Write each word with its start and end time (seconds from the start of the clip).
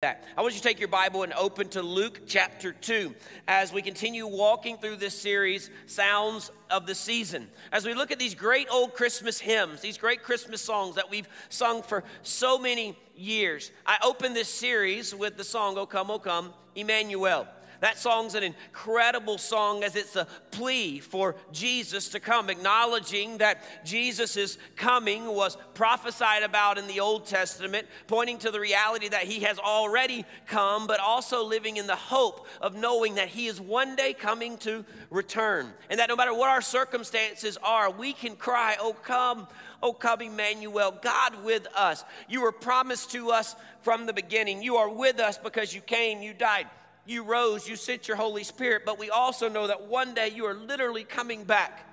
I 0.02 0.42
want 0.42 0.52
you 0.52 0.60
to 0.60 0.62
take 0.62 0.78
your 0.78 0.88
Bible 0.88 1.22
and 1.22 1.32
open 1.32 1.70
to 1.70 1.80
Luke 1.80 2.20
chapter 2.26 2.70
2 2.70 3.14
as 3.48 3.72
we 3.72 3.80
continue 3.80 4.26
walking 4.26 4.76
through 4.76 4.96
this 4.96 5.18
series, 5.18 5.70
Sounds 5.86 6.50
of 6.70 6.86
the 6.86 6.94
Season. 6.94 7.48
As 7.72 7.86
we 7.86 7.94
look 7.94 8.10
at 8.10 8.18
these 8.18 8.34
great 8.34 8.68
old 8.70 8.92
Christmas 8.92 9.40
hymns, 9.40 9.80
these 9.80 9.96
great 9.96 10.22
Christmas 10.22 10.60
songs 10.60 10.96
that 10.96 11.10
we've 11.10 11.26
sung 11.48 11.82
for 11.82 12.04
so 12.22 12.58
many 12.58 12.94
years. 13.16 13.72
I 13.86 13.96
open 14.04 14.34
this 14.34 14.50
series 14.50 15.14
with 15.14 15.38
the 15.38 15.44
song, 15.44 15.78
O 15.78 15.86
Come, 15.86 16.10
O 16.10 16.18
Come, 16.18 16.52
Emmanuel. 16.74 17.48
That 17.80 17.98
song's 17.98 18.34
an 18.34 18.42
incredible 18.42 19.38
song 19.38 19.84
as 19.84 19.96
it's 19.96 20.16
a 20.16 20.26
plea 20.50 21.00
for 21.00 21.36
Jesus 21.52 22.08
to 22.10 22.20
come, 22.20 22.48
acknowledging 22.48 23.38
that 23.38 23.62
Jesus' 23.84 24.58
coming 24.76 25.26
was 25.26 25.56
prophesied 25.74 26.42
about 26.42 26.78
in 26.78 26.86
the 26.86 27.00
Old 27.00 27.26
Testament, 27.26 27.86
pointing 28.06 28.38
to 28.38 28.50
the 28.50 28.60
reality 28.60 29.08
that 29.08 29.24
he 29.24 29.40
has 29.40 29.58
already 29.58 30.24
come, 30.46 30.86
but 30.86 31.00
also 31.00 31.44
living 31.44 31.76
in 31.76 31.86
the 31.86 31.96
hope 31.96 32.46
of 32.60 32.74
knowing 32.74 33.16
that 33.16 33.28
he 33.28 33.46
is 33.46 33.60
one 33.60 33.94
day 33.96 34.12
coming 34.14 34.56
to 34.58 34.84
return. 35.10 35.72
And 35.90 36.00
that 36.00 36.08
no 36.08 36.16
matter 36.16 36.34
what 36.34 36.48
our 36.48 36.62
circumstances 36.62 37.58
are, 37.62 37.90
we 37.90 38.12
can 38.12 38.36
cry, 38.36 38.76
Oh, 38.80 38.94
come, 38.94 39.46
oh, 39.82 39.92
come, 39.92 40.22
Emmanuel, 40.22 40.98
God 41.02 41.44
with 41.44 41.66
us. 41.76 42.04
You 42.28 42.42
were 42.42 42.52
promised 42.52 43.10
to 43.12 43.30
us 43.30 43.54
from 43.82 44.06
the 44.06 44.12
beginning. 44.12 44.62
You 44.62 44.76
are 44.76 44.88
with 44.88 45.20
us 45.20 45.38
because 45.38 45.74
you 45.74 45.80
came, 45.80 46.22
you 46.22 46.32
died 46.32 46.66
you 47.06 47.22
rose, 47.22 47.68
you 47.68 47.76
sent 47.76 48.08
your 48.08 48.16
Holy 48.16 48.44
Spirit, 48.44 48.82
but 48.84 48.98
we 48.98 49.10
also 49.10 49.48
know 49.48 49.66
that 49.66 49.86
one 49.86 50.14
day 50.14 50.28
you 50.28 50.44
are 50.46 50.54
literally 50.54 51.04
coming 51.04 51.44
back 51.44 51.88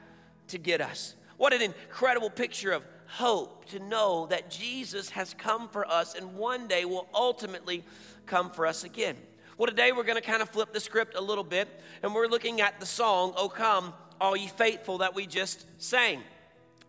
to 0.47 0.57
get 0.57 0.81
us. 0.81 1.15
What 1.37 1.53
an 1.53 1.61
incredible 1.61 2.29
picture 2.29 2.71
of 2.71 2.85
hope 3.07 3.65
to 3.65 3.79
know 3.79 4.27
that 4.27 4.49
Jesus 4.49 5.09
has 5.11 5.33
come 5.33 5.69
for 5.69 5.87
us 5.87 6.15
and 6.15 6.35
one 6.35 6.67
day 6.67 6.85
will 6.85 7.07
ultimately 7.13 7.83
come 8.25 8.49
for 8.49 8.65
us 8.65 8.83
again. 8.83 9.15
Well, 9.57 9.67
today 9.67 9.91
we're 9.91 10.03
going 10.03 10.21
to 10.21 10.27
kind 10.27 10.41
of 10.41 10.49
flip 10.49 10.73
the 10.73 10.79
script 10.79 11.15
a 11.15 11.21
little 11.21 11.43
bit 11.43 11.67
and 12.01 12.13
we're 12.13 12.27
looking 12.27 12.59
at 12.61 12.79
the 12.79 12.85
song, 12.85 13.33
O 13.37 13.49
Come, 13.49 13.93
All 14.19 14.35
Ye 14.35 14.47
Faithful, 14.47 14.99
that 14.99 15.13
we 15.13 15.27
just 15.27 15.65
sang. 15.77 16.23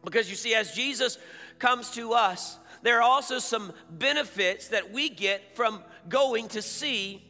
Because 0.02 0.30
you 0.30 0.36
see, 0.36 0.55
as 0.55 0.72
Jesus 0.72 1.19
comes 1.58 1.91
to 1.92 2.12
us, 2.12 2.58
there 2.83 2.98
are 2.98 3.02
also 3.02 3.39
some 3.39 3.72
benefits 3.91 4.69
that 4.69 4.92
we 4.92 5.08
get 5.08 5.56
from 5.56 5.83
going 6.08 6.48
to 6.48 6.62
see 6.62 7.22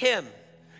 him. 0.00 0.26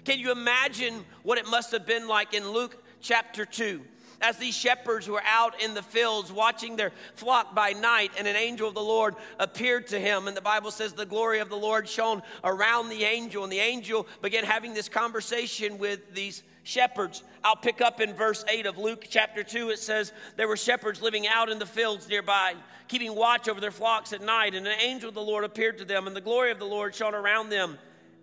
Can 0.05 0.19
you 0.19 0.33
imagine 0.33 1.05
what 1.23 1.37
it 1.37 1.47
must 1.47 1.73
have 1.73 1.87
been 1.87 2.09
like 2.09 2.33
in 2.33 2.49
Luke 2.51 2.83
chapter 3.03 3.45
2? 3.45 3.83
As 4.23 4.39
these 4.39 4.57
shepherds 4.57 5.09
were 5.09 5.23
out 5.27 5.63
in 5.63 5.75
the 5.75 5.83
fields 5.83 6.33
watching 6.33 6.77
their 6.77 6.93
flock 7.15 7.55
by 7.55 7.73
night, 7.73 8.13
and 8.19 8.27
an 8.27 8.37
angel 8.37 8.69
of 8.69 8.75
the 8.75 8.81
Lord 8.81 9.15
appeared 9.39 9.87
to 9.89 10.01
him. 10.01 10.27
And 10.27 10.37
the 10.37 10.43
Bible 10.43 10.71
says 10.71 10.95
the 10.95 11.07
glory 11.07 11.41
of 11.41 11.49
the 11.49 11.57
Lord 11.57 11.87
shone 11.87 12.23
around 12.45 12.89
the 12.89 13.05
angel, 13.05 13.45
and 13.45 13.53
the 13.53 13.61
angel 13.61 14.07
began 14.23 14.45
having 14.45 14.75
this 14.75 14.89
conversation 14.89 15.79
with 15.79 16.15
these 16.15 16.43
shepherds. 16.65 17.23
I'll 17.45 17.57
pick 17.57 17.81
up 17.81 18.01
in 18.01 18.15
verse 18.15 18.45
8 18.49 18.67
of 18.67 18.79
Luke 18.79 19.05
chapter 19.09 19.43
2. 19.43 19.71
It 19.71 19.79
says, 19.79 20.13
There 20.37 20.49
were 20.49 20.57
shepherds 20.57 21.03
living 21.03 21.27
out 21.27 21.51
in 21.51 21.59
the 21.59 21.67
fields 21.67 22.09
nearby, 22.09 22.55
keeping 22.89 23.15
watch 23.15 23.49
over 23.49 23.61
their 23.61 23.71
flocks 23.71 24.15
at 24.15 24.23
night, 24.23 24.55
and 24.55 24.67
an 24.67 24.81
angel 24.81 25.11
of 25.11 25.15
the 25.15 25.23
Lord 25.23 25.45
appeared 25.45 25.79
to 25.79 25.85
them, 25.85 26.07
and 26.07 26.17
the 26.17 26.21
glory 26.23 26.51
of 26.51 26.59
the 26.59 26.67
Lord 26.67 26.95
shone 26.95 27.15
around 27.15 27.51
them 27.51 27.79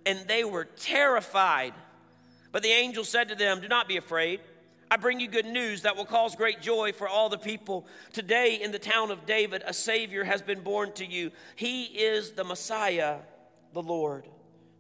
and 0.08 0.26
they 0.28 0.46
were 0.46 0.66
terrified. 0.66 1.74
But 2.54 2.64
the 2.64 2.70
angel 2.70 3.04
said 3.04 3.28
to 3.30 3.36
them, 3.36 3.60
Do 3.60 3.68
not 3.68 3.90
be 3.90 3.98
afraid. 3.98 4.40
I 4.90 4.96
bring 4.96 5.20
you 5.20 5.28
good 5.28 5.46
news 5.46 5.82
that 5.82 5.98
will 5.98 6.06
cause 6.06 6.34
great 6.34 6.62
joy 6.62 6.94
for 6.94 7.10
all 7.10 7.28
the 7.28 7.38
people. 7.38 7.86
Today, 8.14 8.62
in 8.62 8.72
the 8.72 8.80
town 8.80 9.12
of 9.12 9.26
David, 9.26 9.62
a 9.66 9.74
Savior 9.74 10.24
has 10.24 10.42
been 10.42 10.62
born 10.62 10.94
to 10.94 11.06
you. 11.06 11.32
He 11.58 11.84
is 11.84 12.32
the 12.32 12.46
Messiah, 12.46 13.18
the 13.74 13.82
Lord. 13.82 14.30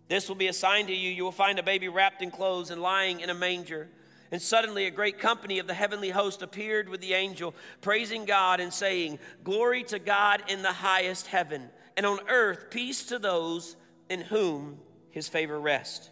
This 0.07 0.29
will 0.29 0.37
be 0.37 0.47
a 0.47 0.53
sign 0.53 0.87
to 0.87 0.95
you. 0.95 1.11
You 1.11 1.25
will 1.25 1.33
find 1.33 1.59
a 1.59 1.63
baby 1.63 1.89
wrapped 1.89 2.21
in 2.21 2.31
clothes 2.31 2.71
and 2.71 2.81
lying 2.81 3.19
in 3.19 3.29
a 3.29 3.33
manger. 3.33 3.89
And 4.31 4.41
suddenly, 4.41 4.85
a 4.85 4.91
great 4.91 5.19
company 5.19 5.59
of 5.59 5.67
the 5.67 5.73
heavenly 5.73 6.09
host 6.09 6.41
appeared 6.41 6.87
with 6.87 7.01
the 7.01 7.13
angel, 7.13 7.53
praising 7.81 8.23
God 8.23 8.61
and 8.61 8.73
saying, 8.73 9.19
Glory 9.43 9.83
to 9.85 9.99
God 9.99 10.41
in 10.47 10.61
the 10.61 10.71
highest 10.71 11.27
heaven, 11.27 11.69
and 11.97 12.05
on 12.05 12.19
earth, 12.29 12.67
peace 12.69 13.05
to 13.07 13.19
those 13.19 13.75
in 14.09 14.21
whom 14.21 14.79
his 15.17 15.27
favor 15.27 15.59
rest. 15.59 16.11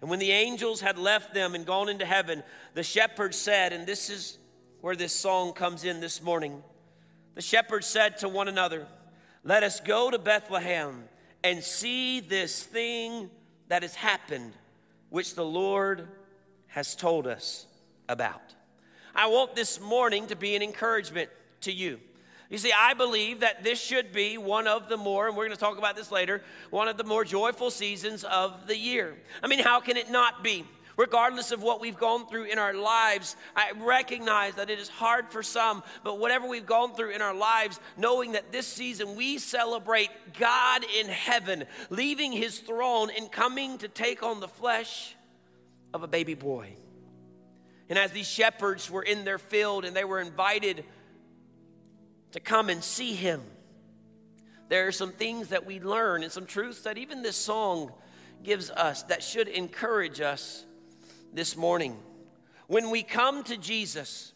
And 0.00 0.08
when 0.08 0.20
the 0.20 0.30
angels 0.30 0.80
had 0.80 0.96
left 0.96 1.34
them 1.34 1.56
and 1.56 1.66
gone 1.66 1.88
into 1.88 2.06
heaven, 2.06 2.44
the 2.74 2.84
shepherds 2.84 3.36
said, 3.36 3.72
and 3.72 3.84
this 3.84 4.08
is 4.08 4.38
where 4.80 4.94
this 4.94 5.12
song 5.12 5.52
comes 5.52 5.82
in 5.82 6.00
this 6.00 6.22
morning. 6.22 6.62
The 7.34 7.42
shepherds 7.42 7.88
said 7.88 8.18
to 8.18 8.28
one 8.28 8.46
another, 8.46 8.86
Let 9.42 9.64
us 9.64 9.80
go 9.80 10.08
to 10.08 10.18
Bethlehem 10.18 11.04
and 11.42 11.64
see 11.64 12.20
this 12.20 12.62
thing 12.62 13.28
that 13.66 13.82
has 13.82 13.96
happened, 13.96 14.52
which 15.10 15.34
the 15.34 15.44
Lord 15.44 16.06
has 16.68 16.94
told 16.94 17.26
us 17.26 17.66
about. 18.08 18.54
I 19.16 19.26
want 19.26 19.56
this 19.56 19.80
morning 19.80 20.28
to 20.28 20.36
be 20.36 20.54
an 20.54 20.62
encouragement 20.62 21.28
to 21.62 21.72
you. 21.72 21.98
You 22.54 22.58
see, 22.58 22.70
I 22.72 22.94
believe 22.94 23.40
that 23.40 23.64
this 23.64 23.80
should 23.80 24.12
be 24.12 24.38
one 24.38 24.68
of 24.68 24.88
the 24.88 24.96
more, 24.96 25.26
and 25.26 25.36
we're 25.36 25.46
going 25.46 25.56
to 25.56 25.60
talk 25.60 25.76
about 25.76 25.96
this 25.96 26.12
later, 26.12 26.40
one 26.70 26.86
of 26.86 26.96
the 26.96 27.02
more 27.02 27.24
joyful 27.24 27.68
seasons 27.68 28.22
of 28.22 28.68
the 28.68 28.78
year. 28.78 29.16
I 29.42 29.48
mean, 29.48 29.58
how 29.58 29.80
can 29.80 29.96
it 29.96 30.08
not 30.08 30.44
be? 30.44 30.64
Regardless 30.96 31.50
of 31.50 31.64
what 31.64 31.80
we've 31.80 31.98
gone 31.98 32.28
through 32.28 32.44
in 32.44 32.60
our 32.60 32.72
lives, 32.72 33.34
I 33.56 33.72
recognize 33.80 34.54
that 34.54 34.70
it 34.70 34.78
is 34.78 34.88
hard 34.88 35.32
for 35.32 35.42
some, 35.42 35.82
but 36.04 36.20
whatever 36.20 36.46
we've 36.46 36.64
gone 36.64 36.94
through 36.94 37.10
in 37.10 37.22
our 37.22 37.34
lives, 37.34 37.80
knowing 37.96 38.30
that 38.34 38.52
this 38.52 38.68
season 38.68 39.16
we 39.16 39.38
celebrate 39.38 40.10
God 40.38 40.84
in 40.96 41.08
heaven, 41.08 41.64
leaving 41.90 42.30
his 42.30 42.60
throne 42.60 43.10
and 43.18 43.32
coming 43.32 43.78
to 43.78 43.88
take 43.88 44.22
on 44.22 44.38
the 44.38 44.46
flesh 44.46 45.16
of 45.92 46.04
a 46.04 46.06
baby 46.06 46.34
boy. 46.34 46.76
And 47.88 47.98
as 47.98 48.12
these 48.12 48.28
shepherds 48.28 48.88
were 48.88 49.02
in 49.02 49.24
their 49.24 49.38
field 49.40 49.84
and 49.84 49.96
they 49.96 50.04
were 50.04 50.20
invited 50.20 50.84
to 52.34 52.40
come 52.40 52.68
and 52.68 52.82
see 52.82 53.14
Him. 53.14 53.40
There 54.68 54.88
are 54.88 54.92
some 54.92 55.12
things 55.12 55.50
that 55.50 55.66
we 55.66 55.78
learn 55.78 56.24
and 56.24 56.32
some 56.32 56.46
truths 56.46 56.82
that 56.82 56.98
even 56.98 57.22
this 57.22 57.36
song 57.36 57.92
gives 58.42 58.70
us 58.70 59.04
that 59.04 59.22
should 59.22 59.46
encourage 59.46 60.20
us 60.20 60.66
this 61.32 61.56
morning. 61.56 61.96
When 62.66 62.90
we 62.90 63.04
come 63.04 63.44
to 63.44 63.56
Jesus, 63.56 64.32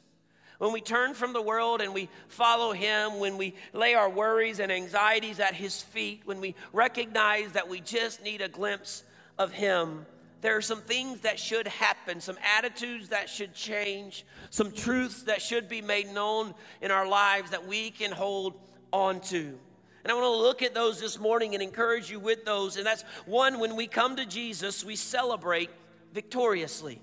when 0.59 0.73
we 0.73 0.81
turn 0.81 1.13
from 1.13 1.33
the 1.33 1.43
world 1.43 1.81
and 1.81 1.93
we 1.93 2.09
follow 2.29 2.73
Him, 2.73 3.19
when 3.19 3.37
we 3.37 3.57
lay 3.73 3.95
our 3.95 4.09
worries 4.09 4.61
and 4.61 4.71
anxieties 4.71 5.41
at 5.41 5.55
His 5.55 5.83
feet, 5.83 6.23
when 6.25 6.41
we 6.41 6.55
recognize 6.73 7.51
that 7.53 7.69
we 7.69 7.81
just 7.81 8.23
need 8.23 8.43
a 8.43 8.49
glimpse 8.49 9.03
of 9.39 9.51
Him, 9.51 10.07
there 10.41 10.57
are 10.57 10.63
some 10.63 10.81
things 10.81 11.21
that 11.21 11.39
should 11.39 11.67
happen, 11.67 12.21
some 12.21 12.39
attitudes 12.57 13.09
that 13.09 13.29
should 13.29 13.55
change, 13.55 14.25
some 14.51 14.71
truths 14.71 15.25
that 15.25 15.43
should 15.43 15.69
be 15.69 15.83
made 15.83 16.09
known 16.09 16.55
in 16.81 16.91
our 16.91 17.09
lives 17.09 17.51
that 17.51 17.67
we 17.67 17.91
can 17.91 18.13
hold 18.13 18.55
on 18.93 19.21
to. 19.21 19.59
And 20.05 20.13
I 20.13 20.15
want 20.15 20.25
to 20.25 20.43
look 20.43 20.63
at 20.63 20.75
those 20.75 21.01
this 21.01 21.19
morning 21.19 21.55
and 21.55 21.63
encourage 21.63 22.11
you 22.11 22.21
with 22.21 22.45
those. 22.45 22.77
And 22.77 22.87
that's 22.87 23.03
one, 23.27 23.59
when 23.59 23.75
we 23.75 23.87
come 23.87 24.17
to 24.17 24.25
Jesus, 24.25 24.85
we 24.85 24.97
celebrate 24.97 25.71
victoriously. 26.15 27.01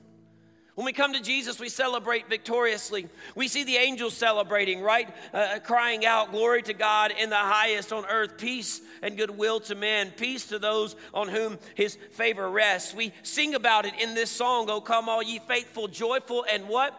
When 0.75 0.83
we 0.83 0.91
come 0.91 1.13
to 1.13 1.21
Jesus, 1.21 1.57
we 1.57 1.69
celebrate 1.69 2.27
victoriously. 2.27 3.07
We 3.33 3.47
see 3.47 3.63
the 3.63 3.77
angels 3.77 4.13
celebrating, 4.13 4.81
right? 4.81 5.07
Uh, 5.33 5.37
uh, 5.37 5.59
crying 5.59 6.05
out, 6.05 6.31
Glory 6.31 6.61
to 6.63 6.73
God 6.73 7.13
in 7.17 7.29
the 7.29 7.37
highest 7.37 7.93
on 7.93 8.05
earth, 8.05 8.37
peace 8.37 8.81
and 9.01 9.15
goodwill 9.15 9.61
to 9.61 9.75
men, 9.75 10.11
peace 10.11 10.47
to 10.47 10.59
those 10.59 10.97
on 11.13 11.29
whom 11.29 11.59
his 11.75 11.97
favor 12.11 12.49
rests. 12.49 12.93
We 12.93 13.13
sing 13.23 13.55
about 13.55 13.85
it 13.85 13.93
in 14.01 14.15
this 14.15 14.29
song, 14.29 14.69
Oh, 14.69 14.81
come 14.81 15.07
all 15.07 15.23
ye 15.23 15.39
faithful, 15.39 15.87
joyful, 15.87 16.45
and 16.51 16.67
what? 16.67 16.93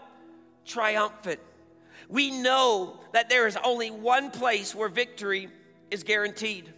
Triumphant. 0.65 1.41
We 2.09 2.31
know 2.31 2.99
that 3.13 3.29
there 3.29 3.47
is 3.47 3.59
only 3.63 3.91
one 3.91 4.31
place 4.31 4.75
where 4.75 4.89
victory 4.89 5.49
is 5.91 6.03
guaranteed. 6.03 6.73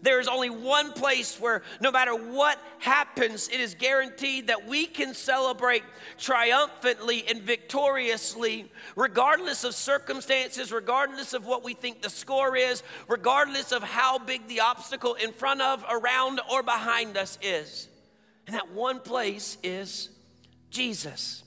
There 0.00 0.20
is 0.20 0.28
only 0.28 0.50
one 0.50 0.92
place 0.92 1.38
where 1.38 1.62
no 1.80 1.90
matter 1.90 2.14
what 2.14 2.58
happens, 2.78 3.48
it 3.48 3.60
is 3.60 3.74
guaranteed 3.74 4.46
that 4.46 4.66
we 4.66 4.86
can 4.86 5.14
celebrate 5.14 5.82
triumphantly 6.18 7.24
and 7.28 7.42
victoriously, 7.42 8.70
regardless 8.96 9.64
of 9.64 9.74
circumstances, 9.74 10.72
regardless 10.72 11.34
of 11.34 11.46
what 11.46 11.62
we 11.62 11.74
think 11.74 12.00
the 12.00 12.10
score 12.10 12.56
is, 12.56 12.82
regardless 13.08 13.72
of 13.72 13.82
how 13.82 14.18
big 14.18 14.46
the 14.48 14.60
obstacle 14.60 15.14
in 15.14 15.32
front 15.32 15.60
of, 15.60 15.84
around, 15.90 16.40
or 16.50 16.62
behind 16.62 17.16
us 17.16 17.38
is. 17.42 17.88
And 18.46 18.56
that 18.56 18.72
one 18.72 19.00
place 19.00 19.58
is 19.62 20.08
Jesus. 20.70 21.44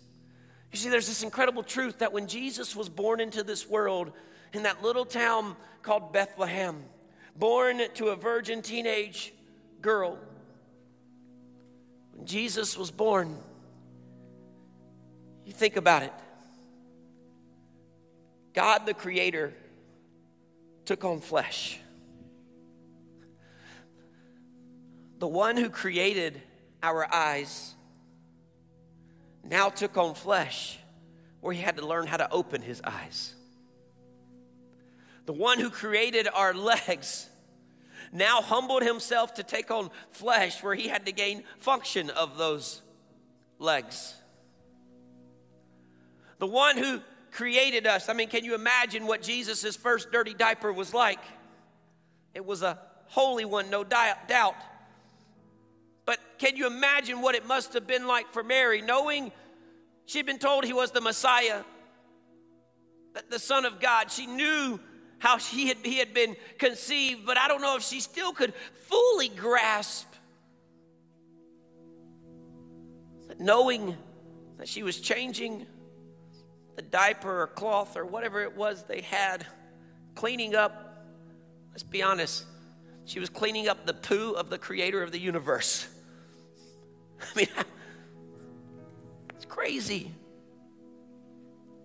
You 0.71 0.77
see, 0.77 0.89
there's 0.89 1.07
this 1.07 1.23
incredible 1.23 1.63
truth 1.63 1.99
that 1.99 2.11
when 2.13 2.27
Jesus 2.27 2.75
was 2.75 2.89
born 2.89 3.19
into 3.19 3.43
this 3.43 3.67
world 3.67 4.11
in 4.53 4.63
that 4.63 4.83
little 4.83 5.05
town 5.05 5.55
called 5.81 6.11
Bethlehem, 6.11 6.83
born 7.35 7.81
to 7.95 8.07
a 8.07 8.15
virgin 8.15 8.61
teenage 8.61 9.33
girl. 9.81 10.17
When 12.13 12.25
Jesus 12.25 12.77
was 12.77 12.91
born, 12.91 13.37
you 15.45 15.53
think 15.53 15.75
about 15.75 16.03
it. 16.03 16.13
God 18.53 18.85
the 18.85 18.93
Creator 18.93 19.53
took 20.85 21.03
on 21.03 21.19
flesh. 21.19 21.79
The 25.19 25.27
one 25.27 25.57
who 25.57 25.69
created 25.69 26.41
our 26.81 27.11
eyes 27.13 27.73
now 29.43 29.69
took 29.69 29.97
on 29.97 30.15
flesh 30.15 30.77
where 31.41 31.53
he 31.53 31.61
had 31.61 31.77
to 31.77 31.85
learn 31.85 32.07
how 32.07 32.17
to 32.17 32.31
open 32.31 32.61
his 32.61 32.81
eyes. 32.83 33.35
The 35.25 35.33
one 35.33 35.59
who 35.59 35.69
created 35.69 36.27
our 36.31 36.53
legs 36.53 37.29
now 38.11 38.41
humbled 38.41 38.83
himself 38.83 39.33
to 39.35 39.43
take 39.43 39.71
on 39.71 39.89
flesh 40.09 40.61
where 40.63 40.75
he 40.75 40.87
had 40.87 41.05
to 41.07 41.11
gain 41.11 41.43
function 41.57 42.09
of 42.11 42.37
those 42.37 42.81
legs. 43.59 44.13
The 46.37 46.47
one 46.47 46.77
who 46.77 47.01
created 47.31 47.87
us, 47.87 48.07
I 48.07 48.13
mean, 48.13 48.29
can 48.29 48.45
you 48.45 48.55
imagine 48.55 49.07
what 49.07 49.21
Jesus' 49.21 49.75
first 49.75 50.11
dirty 50.11 50.33
diaper 50.33 50.71
was 50.71 50.93
like? 50.93 51.19
It 52.33 52.45
was 52.45 52.61
a 52.61 52.79
holy 53.07 53.45
one, 53.45 53.69
no 53.69 53.83
doubt. 53.83 54.55
But 56.05 56.19
can 56.37 56.55
you 56.55 56.67
imagine 56.67 57.21
what 57.21 57.33
it 57.35 57.45
must 57.45 57.73
have 57.73 57.87
been 57.87 58.05
like 58.07 58.31
for 58.31 58.43
Mary, 58.43 58.81
knowing 58.81 59.31
she'd 60.05 60.25
been 60.25 60.39
told 60.39 60.65
he 60.65 60.73
was 60.73 60.91
the 60.91 61.01
Messiah, 61.01 61.63
the 63.29 63.39
Son 63.39 63.65
of 63.65 63.79
God? 63.79 64.11
She 64.11 64.27
knew 64.27 64.79
how 65.19 65.37
she 65.37 65.67
had, 65.67 65.77
he 65.83 65.97
had 65.97 66.13
been 66.13 66.35
conceived, 66.57 67.25
but 67.25 67.37
I 67.37 67.47
don't 67.47 67.61
know 67.61 67.75
if 67.75 67.83
she 67.83 67.99
still 67.99 68.33
could 68.33 68.53
fully 68.87 69.29
grasp 69.29 70.07
that 73.27 73.39
knowing 73.39 73.97
that 74.57 74.67
she 74.67 74.83
was 74.83 74.99
changing 74.99 75.65
the 76.75 76.81
diaper 76.81 77.41
or 77.41 77.47
cloth 77.47 77.97
or 77.97 78.05
whatever 78.05 78.41
it 78.41 78.55
was 78.55 78.83
they 78.83 79.01
had, 79.01 79.45
cleaning 80.13 80.55
up, 80.55 81.05
let's 81.71 81.83
be 81.83 82.03
honest, 82.03 82.45
she 83.05 83.19
was 83.19 83.29
cleaning 83.29 83.67
up 83.67 83.85
the 83.85 83.93
poo 83.93 84.33
of 84.33 84.49
the 84.49 84.57
creator 84.57 85.01
of 85.01 85.11
the 85.11 85.19
universe. 85.19 85.87
I 87.21 87.37
mean, 87.37 87.47
it's 89.29 89.45
crazy. 89.45 90.11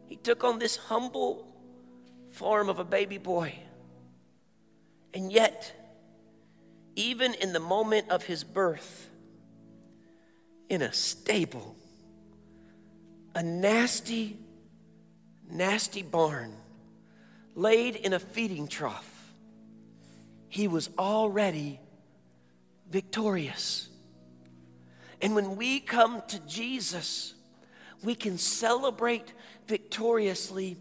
He 0.07 0.17
took 0.17 0.43
on 0.43 0.59
this 0.59 0.77
humble 0.77 1.50
form 2.41 2.71
of 2.71 2.79
a 2.79 2.85
baby 2.85 3.19
boy. 3.19 3.55
And 5.13 5.31
yet, 5.31 5.75
even 6.97 7.35
in 7.35 7.53
the 7.53 7.61
moment 7.61 8.09
of 8.09 8.25
his 8.25 8.45
birth, 8.45 9.11
in 10.71 10.81
a 10.81 10.91
stable, 10.91 11.77
a 13.35 13.43
nasty, 13.43 14.39
nasty 15.51 16.01
barn, 16.01 16.55
laid 17.55 17.95
in 17.95 18.15
a 18.15 18.19
feeding 18.19 18.69
trough, 18.69 19.35
he 20.49 20.67
was 20.67 20.89
already 20.99 21.79
victorious. 22.89 23.91
And 25.21 25.35
when 25.35 25.57
we 25.57 25.79
come 25.79 26.23
to 26.29 26.39
Jesus, 26.47 27.35
we 28.03 28.15
can 28.15 28.39
celebrate 28.39 29.35
victoriously 29.67 30.79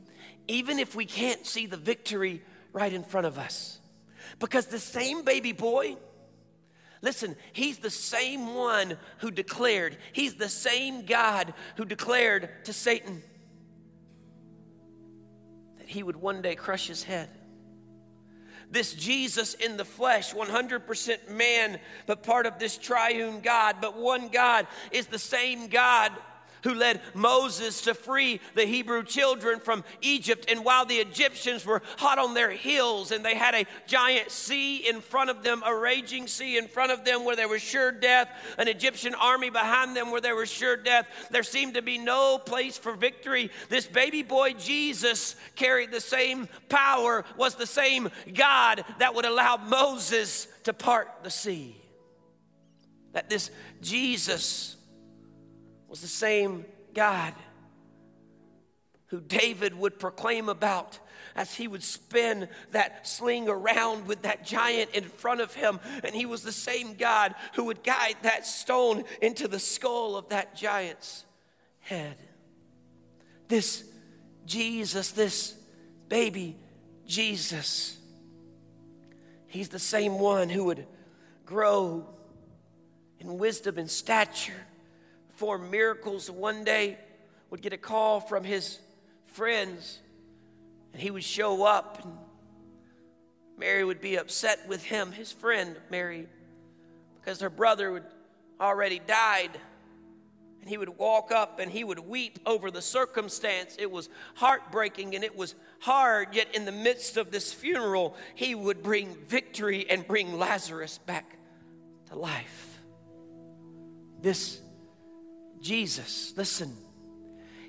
even 0.49 0.79
if 0.79 0.95
we 0.95 1.05
can't 1.05 1.45
see 1.45 1.67
the 1.67 1.77
victory 1.77 2.41
right 2.73 2.91
in 2.91 3.03
front 3.03 3.27
of 3.27 3.37
us. 3.37 3.79
Because 4.39 4.65
the 4.65 4.79
same 4.79 5.23
baby 5.23 5.51
boy, 5.51 5.95
listen, 7.01 7.35
he's 7.53 7.77
the 7.77 7.91
same 7.91 8.55
one 8.55 8.97
who 9.19 9.29
declared, 9.29 9.95
he's 10.11 10.35
the 10.35 10.49
same 10.49 11.05
God 11.05 11.53
who 11.77 11.85
declared 11.85 12.49
to 12.65 12.73
Satan 12.73 13.21
that 15.77 15.87
he 15.87 16.01
would 16.01 16.17
one 16.17 16.41
day 16.41 16.55
crush 16.55 16.87
his 16.87 17.03
head. 17.03 17.29
This 18.71 18.93
Jesus 18.93 19.53
in 19.53 19.77
the 19.77 19.85
flesh, 19.85 20.33
100% 20.33 21.29
man, 21.29 21.79
but 22.07 22.23
part 22.23 22.45
of 22.47 22.59
this 22.59 22.77
triune 22.77 23.41
God, 23.41 23.77
but 23.81 23.97
one 23.97 24.29
God 24.29 24.67
is 24.91 25.07
the 25.07 25.19
same 25.19 25.67
God 25.67 26.11
who 26.63 26.73
led 26.73 27.01
Moses 27.13 27.81
to 27.81 27.93
free 27.93 28.39
the 28.55 28.65
Hebrew 28.65 29.03
children 29.03 29.59
from 29.59 29.83
Egypt. 30.01 30.45
And 30.49 30.63
while 30.63 30.85
the 30.85 30.95
Egyptians 30.95 31.65
were 31.65 31.81
hot 31.97 32.19
on 32.19 32.33
their 32.33 32.51
heels 32.51 33.11
and 33.11 33.23
they 33.23 33.35
had 33.35 33.55
a 33.55 33.65
giant 33.87 34.31
sea 34.31 34.77
in 34.77 35.01
front 35.01 35.29
of 35.29 35.43
them, 35.43 35.63
a 35.65 35.75
raging 35.75 36.27
sea 36.27 36.57
in 36.57 36.67
front 36.67 36.91
of 36.91 37.05
them 37.05 37.25
where 37.25 37.35
there 37.35 37.47
was 37.47 37.61
sure 37.61 37.91
death, 37.91 38.29
an 38.57 38.67
Egyptian 38.67 39.15
army 39.15 39.49
behind 39.49 39.95
them 39.95 40.11
where 40.11 40.21
there 40.21 40.35
was 40.35 40.49
sure 40.49 40.77
death, 40.77 41.07
there 41.31 41.43
seemed 41.43 41.75
to 41.75 41.81
be 41.81 41.97
no 41.97 42.37
place 42.37 42.77
for 42.77 42.93
victory. 42.93 43.51
This 43.69 43.87
baby 43.87 44.23
boy 44.23 44.53
Jesus 44.53 45.35
carried 45.55 45.91
the 45.91 46.01
same 46.01 46.47
power, 46.67 47.25
was 47.37 47.55
the 47.55 47.67
same 47.67 48.09
God 48.33 48.83
that 48.99 49.15
would 49.15 49.25
allow 49.25 49.57
Moses 49.57 50.47
to 50.63 50.73
part 50.73 51.09
the 51.23 51.31
sea. 51.31 51.75
That 53.13 53.29
this 53.29 53.49
Jesus 53.81 54.75
was 55.89 56.01
the 56.01 56.07
same 56.07 56.65
God 56.93 57.33
who 59.07 59.19
David 59.19 59.73
would 59.73 59.99
proclaim 59.99 60.49
about 60.49 60.99
as 61.35 61.55
he 61.55 61.67
would 61.67 61.83
spin 61.83 62.47
that 62.71 63.07
sling 63.07 63.49
around 63.49 64.05
with 64.07 64.21
that 64.21 64.45
giant 64.45 64.91
in 64.91 65.03
front 65.03 65.41
of 65.41 65.53
him. 65.55 65.79
And 66.03 66.13
he 66.13 66.25
was 66.25 66.43
the 66.43 66.51
same 66.51 66.93
God 66.93 67.33
who 67.53 67.65
would 67.65 67.83
guide 67.83 68.17
that 68.21 68.45
stone 68.45 69.03
into 69.21 69.47
the 69.47 69.59
skull 69.59 70.15
of 70.15 70.29
that 70.29 70.55
giant's 70.55 71.25
head. 71.79 72.17
This 73.47 73.83
Jesus, 74.45 75.11
this 75.11 75.55
baby 76.07 76.57
Jesus, 77.07 77.97
he's 79.47 79.69
the 79.69 79.79
same 79.79 80.19
one 80.19 80.49
who 80.49 80.65
would 80.65 80.85
grow 81.45 82.07
in 83.19 83.39
wisdom 83.39 83.79
and 83.79 83.89
stature 83.89 84.53
perform 85.39 85.71
miracles. 85.71 86.29
One 86.29 86.65
day 86.65 86.97
would 87.49 87.61
get 87.61 87.71
a 87.71 87.77
call 87.77 88.19
from 88.19 88.43
his 88.43 88.77
friends, 89.27 89.99
and 90.91 91.01
he 91.01 91.11
would 91.11 91.23
show 91.23 91.63
up, 91.63 92.03
and 92.03 92.13
Mary 93.57 93.85
would 93.85 94.01
be 94.01 94.17
upset 94.17 94.67
with 94.67 94.83
him, 94.83 95.13
his 95.13 95.31
friend 95.31 95.77
Mary, 95.89 96.27
because 97.15 97.39
her 97.39 97.49
brother 97.49 97.93
had 97.93 98.03
already 98.59 98.99
died. 98.99 99.51
And 100.59 100.67
he 100.67 100.77
would 100.77 100.97
walk 100.97 101.31
up 101.31 101.59
and 101.61 101.71
he 101.71 101.85
would 101.85 101.99
weep 101.99 102.39
over 102.45 102.69
the 102.69 102.81
circumstance. 102.81 103.77
It 103.79 103.89
was 103.89 104.09
heartbreaking 104.35 105.15
and 105.15 105.23
it 105.23 105.37
was 105.37 105.55
hard, 105.79 106.35
yet 106.35 106.53
in 106.53 106.65
the 106.65 106.73
midst 106.73 107.15
of 107.15 107.31
this 107.31 107.53
funeral, 107.53 108.13
he 108.35 108.55
would 108.55 108.83
bring 108.83 109.15
victory 109.29 109.89
and 109.89 110.05
bring 110.05 110.37
Lazarus 110.37 110.97
back 110.97 111.37
to 112.09 112.17
life. 112.17 112.81
This 114.21 114.59
Jesus, 115.61 116.33
listen, 116.35 116.75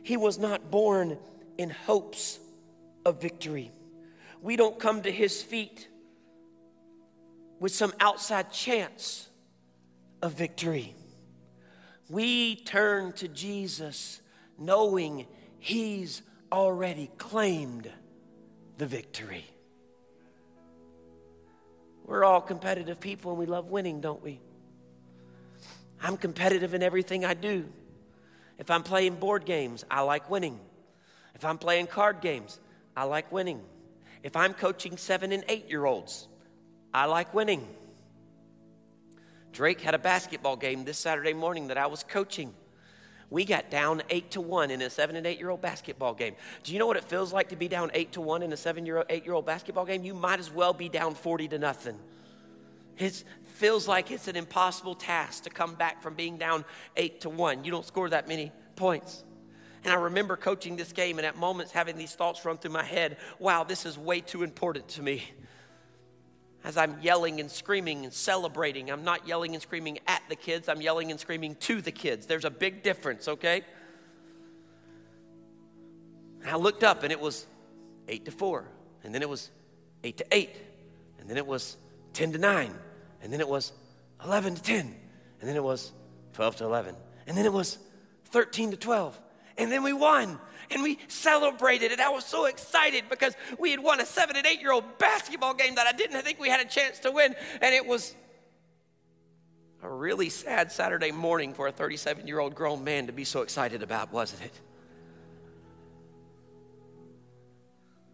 he 0.02 0.16
was 0.16 0.38
not 0.38 0.70
born 0.70 1.18
in 1.58 1.70
hopes 1.70 2.38
of 3.04 3.20
victory. 3.20 3.70
We 4.42 4.56
don't 4.56 4.78
come 4.78 5.02
to 5.02 5.10
his 5.10 5.42
feet 5.42 5.88
with 7.58 7.72
some 7.74 7.92
outside 8.00 8.52
chance 8.52 9.28
of 10.22 10.34
victory. 10.34 10.94
We 12.08 12.56
turn 12.56 13.12
to 13.14 13.28
Jesus 13.28 14.20
knowing 14.58 15.26
he's 15.58 16.22
already 16.50 17.10
claimed 17.18 17.90
the 18.78 18.86
victory. 18.86 19.44
We're 22.04 22.24
all 22.24 22.40
competitive 22.40 22.98
people 22.98 23.30
and 23.30 23.38
we 23.38 23.46
love 23.46 23.66
winning, 23.70 24.00
don't 24.00 24.22
we? 24.22 24.40
I'm 26.02 26.16
competitive 26.16 26.74
in 26.74 26.82
everything 26.82 27.24
I 27.24 27.34
do. 27.34 27.68
If 28.60 28.70
I'm 28.70 28.82
playing 28.82 29.16
board 29.16 29.46
games, 29.46 29.86
I 29.90 30.02
like 30.02 30.28
winning. 30.28 30.60
If 31.34 31.46
I'm 31.46 31.56
playing 31.56 31.86
card 31.86 32.20
games, 32.20 32.60
I 32.94 33.04
like 33.04 33.32
winning. 33.32 33.62
If 34.22 34.36
I'm 34.36 34.52
coaching 34.52 34.98
seven 34.98 35.32
and 35.32 35.42
eight 35.48 35.70
year 35.70 35.86
olds, 35.86 36.28
I 36.92 37.06
like 37.06 37.32
winning. 37.32 37.66
Drake 39.52 39.80
had 39.80 39.94
a 39.94 39.98
basketball 39.98 40.56
game 40.56 40.84
this 40.84 40.98
Saturday 40.98 41.32
morning 41.32 41.68
that 41.68 41.78
I 41.78 41.86
was 41.86 42.04
coaching. 42.04 42.52
We 43.30 43.46
got 43.46 43.70
down 43.70 44.02
eight 44.10 44.32
to 44.32 44.42
one 44.42 44.70
in 44.70 44.82
a 44.82 44.90
seven 44.90 45.16
and 45.16 45.26
eight 45.26 45.38
year 45.38 45.48
old 45.48 45.62
basketball 45.62 46.12
game. 46.12 46.34
Do 46.62 46.74
you 46.74 46.78
know 46.78 46.86
what 46.86 46.98
it 46.98 47.04
feels 47.04 47.32
like 47.32 47.48
to 47.48 47.56
be 47.56 47.66
down 47.66 47.90
eight 47.94 48.12
to 48.12 48.20
one 48.20 48.42
in 48.42 48.52
a 48.52 48.58
seven 48.58 48.84
year 48.84 48.98
old, 48.98 49.06
eight 49.08 49.24
year 49.24 49.32
old 49.32 49.46
basketball 49.46 49.86
game? 49.86 50.04
You 50.04 50.12
might 50.12 50.38
as 50.38 50.52
well 50.52 50.74
be 50.74 50.90
down 50.90 51.14
40 51.14 51.48
to 51.48 51.58
nothing. 51.58 51.98
It 53.00 53.24
feels 53.54 53.88
like 53.88 54.10
it's 54.10 54.28
an 54.28 54.36
impossible 54.36 54.94
task 54.94 55.44
to 55.44 55.50
come 55.50 55.74
back 55.74 56.02
from 56.02 56.14
being 56.14 56.36
down 56.36 56.66
eight 56.96 57.22
to 57.22 57.30
one. 57.30 57.64
You 57.64 57.70
don't 57.70 57.84
score 57.84 58.10
that 58.10 58.28
many 58.28 58.52
points. 58.76 59.24
And 59.82 59.92
I 59.92 59.96
remember 59.96 60.36
coaching 60.36 60.76
this 60.76 60.92
game 60.92 61.18
and 61.18 61.26
at 61.26 61.34
moments 61.34 61.72
having 61.72 61.96
these 61.96 62.14
thoughts 62.14 62.44
run 62.44 62.58
through 62.58 62.72
my 62.72 62.84
head 62.84 63.16
wow, 63.38 63.64
this 63.64 63.86
is 63.86 63.96
way 63.96 64.20
too 64.20 64.42
important 64.42 64.86
to 64.88 65.02
me. 65.02 65.24
As 66.62 66.76
I'm 66.76 66.98
yelling 67.00 67.40
and 67.40 67.50
screaming 67.50 68.04
and 68.04 68.12
celebrating, 68.12 68.90
I'm 68.90 69.02
not 69.02 69.26
yelling 69.26 69.54
and 69.54 69.62
screaming 69.62 69.98
at 70.06 70.20
the 70.28 70.36
kids, 70.36 70.68
I'm 70.68 70.82
yelling 70.82 71.10
and 71.10 71.18
screaming 71.18 71.54
to 71.60 71.80
the 71.80 71.90
kids. 71.90 72.26
There's 72.26 72.44
a 72.44 72.50
big 72.50 72.82
difference, 72.82 73.28
okay? 73.28 73.62
And 76.42 76.50
I 76.50 76.56
looked 76.56 76.84
up 76.84 77.02
and 77.02 77.10
it 77.10 77.20
was 77.20 77.46
eight 78.08 78.26
to 78.26 78.30
four, 78.30 78.68
and 79.04 79.14
then 79.14 79.22
it 79.22 79.28
was 79.28 79.50
eight 80.04 80.18
to 80.18 80.26
eight, 80.32 80.54
and 81.18 81.30
then 81.30 81.38
it 81.38 81.46
was 81.46 81.78
10 82.12 82.32
to 82.32 82.38
nine, 82.38 82.74
and 83.22 83.32
then 83.32 83.40
it 83.40 83.48
was 83.48 83.72
11 84.24 84.56
to 84.56 84.62
10, 84.62 84.94
and 85.40 85.48
then 85.48 85.56
it 85.56 85.62
was 85.62 85.92
12 86.34 86.56
to 86.56 86.64
11, 86.64 86.94
and 87.26 87.36
then 87.36 87.46
it 87.46 87.52
was 87.52 87.78
13 88.26 88.72
to 88.72 88.76
12, 88.76 89.20
and 89.58 89.70
then 89.70 89.82
we 89.82 89.92
won. 89.92 90.38
And 90.72 90.84
we 90.84 91.00
celebrated, 91.08 91.90
and 91.90 92.00
I 92.00 92.10
was 92.10 92.24
so 92.24 92.44
excited 92.44 93.04
because 93.10 93.34
we 93.58 93.72
had 93.72 93.80
won 93.80 94.00
a 94.00 94.06
seven 94.06 94.36
and 94.36 94.46
eight 94.46 94.60
year 94.60 94.70
old 94.70 94.98
basketball 94.98 95.52
game 95.52 95.74
that 95.74 95.88
I 95.88 95.92
didn't 95.92 96.22
think 96.22 96.38
we 96.38 96.48
had 96.48 96.60
a 96.60 96.64
chance 96.64 97.00
to 97.00 97.10
win. 97.10 97.34
And 97.60 97.74
it 97.74 97.84
was 97.84 98.14
a 99.82 99.88
really 99.88 100.28
sad 100.28 100.70
Saturday 100.70 101.10
morning 101.10 101.54
for 101.54 101.66
a 101.66 101.72
37 101.72 102.26
year 102.26 102.38
old 102.38 102.54
grown 102.54 102.84
man 102.84 103.06
to 103.06 103.12
be 103.12 103.24
so 103.24 103.42
excited 103.42 103.82
about, 103.82 104.12
wasn't 104.12 104.42
it? 104.42 104.60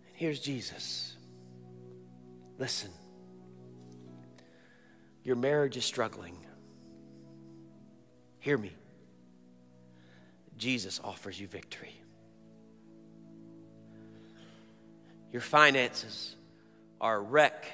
And 0.06 0.16
here's 0.16 0.40
Jesus. 0.40 1.14
Listen, 2.58 2.90
your 5.26 5.34
marriage 5.34 5.76
is 5.76 5.84
struggling. 5.84 6.36
Hear 8.38 8.56
me. 8.56 8.70
Jesus 10.56 11.00
offers 11.02 11.38
you 11.38 11.48
victory. 11.48 12.00
Your 15.32 15.42
finances 15.42 16.36
are 17.00 17.16
a 17.16 17.20
wreck. 17.20 17.66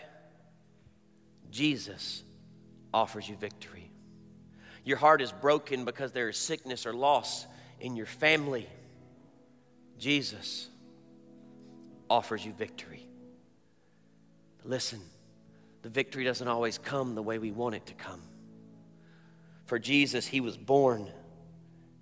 Jesus 1.50 2.22
offers 2.94 3.28
you 3.28 3.36
victory. 3.36 3.90
Your 4.82 4.96
heart 4.96 5.20
is 5.20 5.30
broken 5.30 5.84
because 5.84 6.12
there 6.12 6.30
is 6.30 6.38
sickness 6.38 6.86
or 6.86 6.94
loss 6.94 7.44
in 7.80 7.96
your 7.96 8.06
family. 8.06 8.66
Jesus 9.98 10.70
offers 12.08 12.46
you 12.46 12.54
victory. 12.54 13.06
Listen, 14.64 15.02
the 15.82 15.88
victory 15.88 16.24
doesn't 16.24 16.46
always 16.46 16.78
come 16.78 17.14
the 17.14 17.22
way 17.22 17.38
we 17.38 17.50
want 17.50 17.74
it 17.74 17.86
to 17.86 17.94
come. 17.94 18.22
For 19.66 19.78
Jesus, 19.78 20.26
he 20.26 20.40
was 20.40 20.56
born 20.56 21.10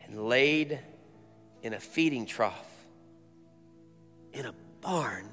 and 0.04 0.28
laid 0.28 0.78
in 1.62 1.72
a 1.72 1.80
feeding 1.80 2.26
trough 2.26 2.68
in 4.32 4.46
a 4.46 4.54
barn. 4.80 5.28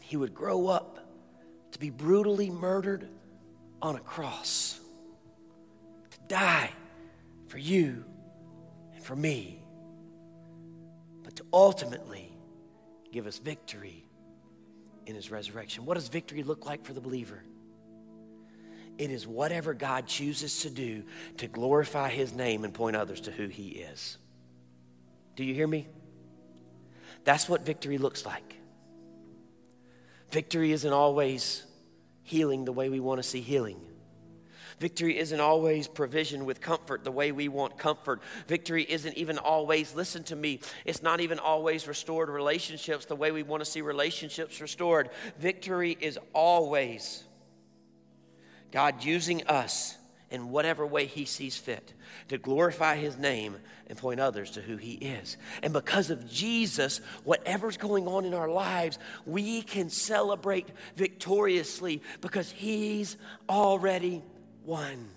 He 0.00 0.16
would 0.16 0.34
grow 0.34 0.68
up 0.68 0.98
to 1.72 1.78
be 1.78 1.90
brutally 1.90 2.50
murdered 2.50 3.08
on 3.80 3.96
a 3.96 4.00
cross, 4.00 4.80
to 6.10 6.18
die 6.28 6.70
for 7.46 7.58
you 7.58 8.04
and 8.94 9.02
for 9.02 9.16
me, 9.16 9.62
but 11.22 11.36
to 11.36 11.44
ultimately 11.52 12.32
give 13.12 13.26
us 13.26 13.38
victory 13.38 14.04
in 15.06 15.14
his 15.14 15.30
resurrection. 15.30 15.84
What 15.84 15.94
does 15.94 16.08
victory 16.08 16.42
look 16.42 16.66
like 16.66 16.84
for 16.84 16.92
the 16.92 17.00
believer? 17.00 17.42
It 18.98 19.10
is 19.10 19.26
whatever 19.26 19.72
God 19.72 20.06
chooses 20.06 20.60
to 20.60 20.70
do 20.70 21.04
to 21.38 21.46
glorify 21.46 22.10
his 22.10 22.34
name 22.34 22.64
and 22.64 22.74
point 22.74 22.96
others 22.96 23.20
to 23.22 23.30
who 23.30 23.48
he 23.48 23.68
is. 23.68 24.18
Do 25.36 25.44
you 25.44 25.54
hear 25.54 25.66
me? 25.66 25.88
That's 27.24 27.48
what 27.48 27.64
victory 27.64 27.98
looks 27.98 28.26
like. 28.26 28.56
Victory 30.30 30.72
isn't 30.72 30.92
always 30.92 31.64
healing 32.22 32.64
the 32.64 32.72
way 32.72 32.88
we 32.88 33.00
want 33.00 33.22
to 33.22 33.28
see 33.28 33.40
healing. 33.40 33.80
Victory 34.80 35.18
isn't 35.18 35.40
always 35.40 35.86
provision 35.86 36.46
with 36.46 36.62
comfort 36.62 37.04
the 37.04 37.12
way 37.12 37.32
we 37.32 37.48
want 37.48 37.76
comfort. 37.76 38.22
Victory 38.48 38.82
isn't 38.88 39.14
even 39.14 39.36
always, 39.36 39.94
listen 39.94 40.24
to 40.24 40.34
me, 40.34 40.60
it's 40.86 41.02
not 41.02 41.20
even 41.20 41.38
always 41.38 41.86
restored 41.86 42.30
relationships 42.30 43.04
the 43.04 43.14
way 43.14 43.30
we 43.30 43.42
want 43.42 43.62
to 43.62 43.70
see 43.70 43.82
relationships 43.82 44.58
restored. 44.58 45.10
Victory 45.38 45.98
is 46.00 46.18
always 46.32 47.24
God 48.72 49.04
using 49.04 49.46
us 49.48 49.98
in 50.30 50.48
whatever 50.48 50.86
way 50.86 51.04
He 51.04 51.26
sees 51.26 51.58
fit 51.58 51.92
to 52.28 52.38
glorify 52.38 52.96
His 52.96 53.18
name 53.18 53.56
and 53.86 53.98
point 53.98 54.18
others 54.18 54.52
to 54.52 54.62
who 54.62 54.78
He 54.78 54.92
is. 54.94 55.36
And 55.62 55.74
because 55.74 56.08
of 56.08 56.30
Jesus, 56.30 57.02
whatever's 57.24 57.76
going 57.76 58.08
on 58.08 58.24
in 58.24 58.32
our 58.32 58.48
lives, 58.48 58.98
we 59.26 59.60
can 59.60 59.90
celebrate 59.90 60.68
victoriously 60.96 62.00
because 62.22 62.50
He's 62.50 63.18
already 63.46 64.22
won. 64.64 65.08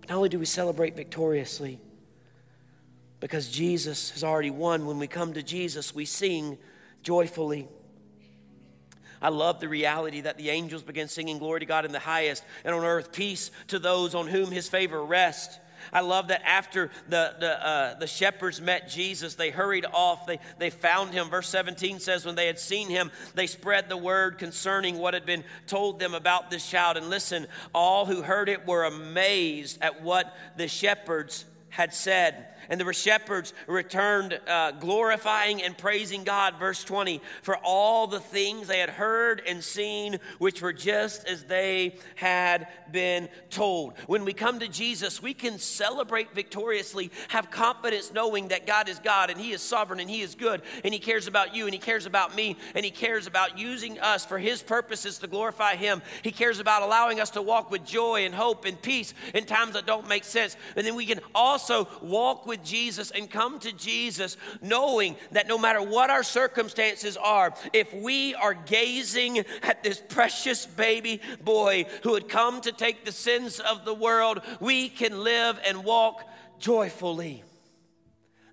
But 0.00 0.10
not 0.10 0.16
only 0.16 0.28
do 0.28 0.38
we 0.38 0.46
celebrate 0.46 0.96
victoriously, 0.96 1.80
because 3.20 3.48
Jesus 3.48 4.10
has 4.10 4.22
already 4.22 4.50
won, 4.50 4.86
when 4.86 4.98
we 4.98 5.06
come 5.06 5.32
to 5.34 5.42
Jesus, 5.42 5.94
we 5.94 6.04
sing 6.04 6.58
joyfully. 7.02 7.68
I 9.20 9.30
love 9.30 9.58
the 9.58 9.68
reality 9.68 10.20
that 10.20 10.38
the 10.38 10.50
angels 10.50 10.82
begin 10.82 11.08
singing 11.08 11.38
glory 11.38 11.60
to 11.60 11.66
God 11.66 11.84
in 11.84 11.92
the 11.92 11.98
highest, 11.98 12.44
and 12.64 12.74
on 12.74 12.84
earth 12.84 13.12
peace 13.12 13.50
to 13.68 13.78
those 13.78 14.14
on 14.14 14.28
whom 14.28 14.50
his 14.50 14.68
favor 14.68 15.04
rests. 15.04 15.58
I 15.92 16.00
love 16.00 16.28
that 16.28 16.42
after 16.46 16.90
the, 17.08 17.34
the, 17.38 17.66
uh, 17.66 17.98
the 17.98 18.06
shepherds 18.06 18.60
met 18.60 18.88
Jesus, 18.88 19.34
they 19.34 19.50
hurried 19.50 19.86
off. 19.92 20.26
They, 20.26 20.38
they 20.58 20.70
found 20.70 21.12
him. 21.12 21.30
Verse 21.30 21.48
17 21.48 22.00
says, 22.00 22.24
When 22.24 22.34
they 22.34 22.46
had 22.46 22.58
seen 22.58 22.88
him, 22.88 23.10
they 23.34 23.46
spread 23.46 23.88
the 23.88 23.96
word 23.96 24.38
concerning 24.38 24.98
what 24.98 25.14
had 25.14 25.26
been 25.26 25.44
told 25.66 25.98
them 25.98 26.14
about 26.14 26.50
this 26.50 26.68
child. 26.68 26.96
And 26.96 27.10
listen, 27.10 27.46
all 27.74 28.06
who 28.06 28.22
heard 28.22 28.48
it 28.48 28.66
were 28.66 28.84
amazed 28.84 29.78
at 29.80 30.02
what 30.02 30.36
the 30.56 30.68
shepherds 30.68 31.44
had 31.70 31.92
said. 31.94 32.46
And 32.68 32.80
the 32.80 32.92
shepherds 32.92 33.54
returned, 33.66 34.38
uh, 34.46 34.72
glorifying 34.72 35.62
and 35.62 35.76
praising 35.76 36.24
God, 36.24 36.56
verse 36.58 36.84
20, 36.84 37.20
for 37.42 37.56
all 37.56 38.06
the 38.06 38.20
things 38.20 38.68
they 38.68 38.78
had 38.78 38.90
heard 38.90 39.42
and 39.46 39.62
seen, 39.62 40.18
which 40.38 40.60
were 40.60 40.72
just 40.72 41.26
as 41.26 41.44
they 41.44 41.96
had 42.14 42.68
been 42.90 43.28
told. 43.50 43.94
When 44.06 44.24
we 44.24 44.32
come 44.32 44.60
to 44.60 44.68
Jesus, 44.68 45.22
we 45.22 45.34
can 45.34 45.58
celebrate 45.58 46.34
victoriously, 46.34 47.10
have 47.28 47.50
confidence 47.50 48.12
knowing 48.12 48.48
that 48.48 48.66
God 48.66 48.88
is 48.88 48.98
God 48.98 49.30
and 49.30 49.40
He 49.40 49.52
is 49.52 49.62
sovereign 49.62 50.00
and 50.00 50.10
He 50.10 50.20
is 50.20 50.34
good 50.34 50.62
and 50.84 50.92
He 50.92 51.00
cares 51.00 51.26
about 51.26 51.54
you 51.54 51.64
and 51.64 51.74
He 51.74 51.80
cares 51.80 52.06
about 52.06 52.34
me 52.34 52.56
and 52.74 52.84
He 52.84 52.90
cares 52.90 53.26
about 53.26 53.58
using 53.58 53.98
us 54.00 54.24
for 54.24 54.38
His 54.38 54.62
purposes 54.62 55.18
to 55.18 55.26
glorify 55.26 55.76
Him. 55.76 56.02
He 56.22 56.32
cares 56.32 56.60
about 56.60 56.82
allowing 56.82 57.20
us 57.20 57.30
to 57.30 57.42
walk 57.42 57.70
with 57.70 57.84
joy 57.84 58.24
and 58.24 58.34
hope 58.34 58.64
and 58.64 58.80
peace 58.80 59.14
in 59.34 59.44
times 59.44 59.74
that 59.74 59.86
don't 59.86 60.08
make 60.08 60.24
sense. 60.24 60.56
And 60.76 60.86
then 60.86 60.94
we 60.94 61.06
can 61.06 61.20
also 61.34 61.88
walk 62.02 62.46
with 62.46 62.57
with 62.58 62.66
Jesus 62.66 63.10
and 63.10 63.30
come 63.30 63.58
to 63.60 63.72
Jesus 63.72 64.36
knowing 64.60 65.16
that 65.32 65.48
no 65.48 65.58
matter 65.58 65.82
what 65.82 66.10
our 66.10 66.22
circumstances 66.22 67.16
are, 67.16 67.54
if 67.72 67.92
we 67.94 68.34
are 68.34 68.54
gazing 68.54 69.44
at 69.62 69.82
this 69.82 70.02
precious 70.08 70.66
baby 70.66 71.20
boy 71.44 71.86
who 72.02 72.14
had 72.14 72.28
come 72.28 72.60
to 72.62 72.72
take 72.72 73.04
the 73.04 73.12
sins 73.12 73.60
of 73.60 73.84
the 73.84 73.94
world, 73.94 74.40
we 74.60 74.88
can 74.88 75.22
live 75.22 75.58
and 75.66 75.84
walk 75.84 76.28
joyfully. 76.58 77.42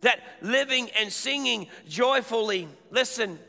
That 0.01 0.19
living 0.41 0.89
and 0.99 1.11
singing 1.11 1.67
joyfully, 1.87 2.67
listen, 2.91 3.39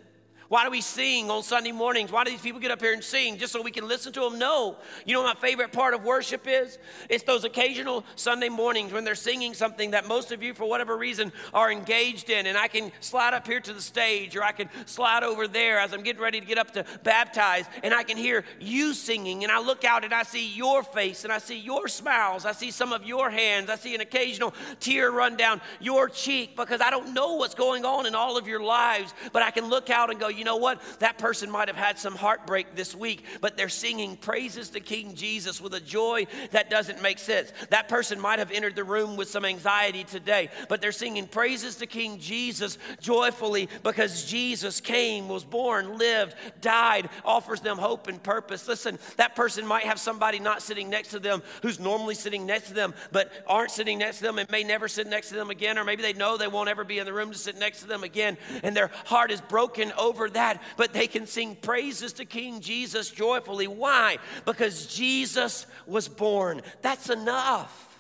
why 0.49 0.65
do 0.65 0.71
we 0.71 0.81
sing 0.81 1.31
on 1.31 1.43
Sunday 1.43 1.73
mornings? 1.73 2.13
Why 2.13 2.25
do 2.25 2.31
these 2.31 2.41
people 2.41 2.61
get 2.61 2.71
up 2.71 2.81
here 2.81 2.93
and 2.93 3.03
sing 3.03 3.37
just 3.37 3.53
so 3.53 3.61
we 3.63 3.71
can 3.73 3.89
listen 3.89 4.13
to 4.13 4.21
them? 4.21 4.39
No. 4.39 4.77
You 5.05 5.15
know 5.15 5.25
my 5.25 5.35
favorite 5.35 5.73
part 5.73 5.93
of 5.93 6.05
worship 6.05 6.47
is? 6.47 6.79
It's 7.11 7.25
those 7.25 7.45
occasional 7.45 8.05
Sunday 8.15 8.49
mornings 8.49 8.93
when 8.93 9.05
they're 9.05 9.17
singing 9.17 9.55
something 9.55 9.91
that 9.91 10.07
most 10.07 10.31
of 10.31 10.43
you, 10.43 10.55
for 10.55 10.69
whatever 10.69 10.97
reason, 10.97 11.33
are 11.53 11.71
engaged 11.73 12.31
in. 12.31 12.47
And 12.47 12.57
I 12.57 12.69
can 12.69 12.93
slide 13.01 13.35
up 13.35 13.47
here 13.47 13.61
to 13.61 13.73
the 13.73 13.83
stage 13.83 14.37
or 14.37 14.45
I 14.45 14.53
can 14.53 14.69
slide 14.87 15.25
over 15.25 15.49
there 15.49 15.81
as 15.81 15.93
I'm 15.93 16.03
getting 16.03 16.23
ready 16.23 16.41
to 16.41 16.47
get 16.47 16.59
up 16.59 16.73
to 16.73 16.85
baptize 17.03 17.65
and 17.83 17.93
I 17.93 18.05
can 18.05 18.17
hear 18.17 18.45
you 18.61 18.95
singing. 18.95 19.43
And 19.43 19.51
I 19.51 19.59
look 19.61 19.85
out 19.85 20.05
and 20.05 20.15
I 20.15 20.23
see 20.23 20.47
your 20.47 20.85
face 20.85 21.25
and 21.25 21.33
I 21.33 21.39
see 21.39 21.59
your 21.59 21.89
smiles. 21.89 22.45
I 22.45 22.53
see 22.53 22.71
some 22.71 22.93
of 22.93 23.05
your 23.05 23.31
hands. 23.31 23.69
I 23.69 23.77
see 23.77 23.95
an 23.97 24.01
occasional 24.01 24.55
tear 24.79 25.11
run 25.11 25.37
down 25.37 25.61
your 25.81 26.09
cheek 26.09 26.57
because 26.57 26.81
I 26.81 26.91
don't 26.91 27.15
know 27.15 27.35
what's 27.35 27.55
going 27.55 27.85
on 27.85 28.07
in 28.07 28.15
all 28.15 28.37
of 28.37 28.47
your 28.47 28.61
lives, 28.61 29.13
but 29.33 29.43
I 29.43 29.51
can 29.51 29.69
look 29.69 29.91
out 29.91 30.11
and 30.11 30.21
go, 30.21 30.29
you 30.37 30.45
know 30.45 30.57
what? 30.57 30.81
That 31.01 31.19
person 31.19 31.51
might 31.51 31.69
have 31.69 31.77
had 31.77 31.99
some 31.99 32.15
heartbreak 32.15 32.75
this 32.75 32.95
week, 32.95 33.25
but 33.41 33.57
they're 33.57 33.69
singing 33.69 34.17
praises 34.17 34.71
to 34.71 34.81
King 34.81 35.15
Jesus 35.15 35.61
with 35.61 35.75
a 35.75 35.81
joy 35.81 36.27
that 36.51 36.71
doesn't 36.71 37.03
make 37.03 37.19
sense. 37.19 37.53
That 37.71 37.89
person 37.89 38.21
might 38.21 38.39
have 38.39 38.51
entered 38.51 38.77
the 38.77 38.85
room 38.85 39.17
with 39.17 39.29
some 39.29 39.45
anxiety 39.45 40.05
today, 40.05 40.51
but 40.69 40.81
they're 40.81 40.93
singing 40.93 41.27
praises 41.27 41.77
to 41.77 41.87
King 41.87 42.19
Jesus 42.19 42.79
joyfully 43.01 43.69
because 43.83 44.25
Jesus 44.25 44.81
came, 44.81 45.29
was 45.29 45.45
born, 45.45 45.99
lived, 45.99 46.35
died, 46.61 47.09
offers 47.25 47.61
them 47.61 47.79
hope 47.79 48.09
and 48.09 48.23
purpose. 48.23 48.69
Listen, 48.69 48.99
that 49.17 49.37
person 49.37 49.67
might 49.67 49.85
have 49.85 49.99
somebody 49.99 50.39
not 50.39 50.63
sitting 50.63 50.91
next 50.91 51.09
to 51.09 51.19
them 51.19 51.43
who's 51.63 51.81
normally 51.81 52.15
sitting 52.15 52.47
next 52.47 52.69
to 52.69 52.75
them, 52.75 52.95
but 53.13 53.33
aren't 53.47 53.71
sitting 53.71 53.99
next 53.99 54.19
to 54.19 54.25
them 54.25 54.39
and 54.39 54.51
may 54.51 54.63
never 54.63 54.89
sit 54.89 55.07
next 55.07 55.29
to 55.29 55.35
them 55.35 55.51
again, 55.51 55.79
or 55.79 55.85
maybe 55.85 56.03
they 56.03 56.13
know 56.13 56.37
they 56.37 56.49
won't 56.49 56.69
ever 56.69 56.85
be 56.85 56.99
in 56.99 57.07
the 57.07 57.13
room 57.13 57.31
to 57.31 57.39
sit 57.39 57.59
next 57.59 57.81
to 57.81 57.87
them 57.87 58.05
again, 58.05 58.37
and 58.63 58.77
their 58.77 58.91
heart 59.07 59.31
is 59.31 59.41
broken 59.41 59.93
over 59.99 60.26
that, 60.31 60.63
but 60.77 60.93
they 60.93 61.07
can 61.07 61.27
sing 61.27 61.57
praises 61.57 62.15
to 62.15 62.25
King 62.25 62.61
Jesus 62.61 63.11
joyfully. 63.11 63.67
Why? 63.67 64.19
Because 64.45 64.87
Jesus 64.87 65.67
was 65.87 66.09
born. 66.09 66.63
That's 66.83 67.11
enough. 67.11 67.99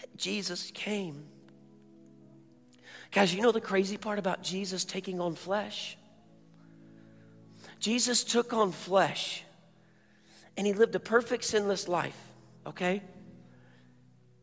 That 0.00 0.16
Jesus 0.16 0.70
came. 0.72 1.24
Guys, 3.10 3.34
you 3.34 3.42
know 3.42 3.52
the 3.52 3.60
crazy 3.60 3.98
part 3.98 4.18
about 4.18 4.42
Jesus 4.42 4.84
taking 4.84 5.20
on 5.20 5.34
flesh? 5.34 5.98
Jesus 7.78 8.24
took 8.24 8.52
on 8.52 8.72
flesh 8.72 9.44
and 10.56 10.66
he 10.66 10.72
lived 10.72 10.94
a 10.94 11.00
perfect 11.00 11.44
sinless 11.44 11.88
life, 11.88 12.16
okay? 12.66 13.02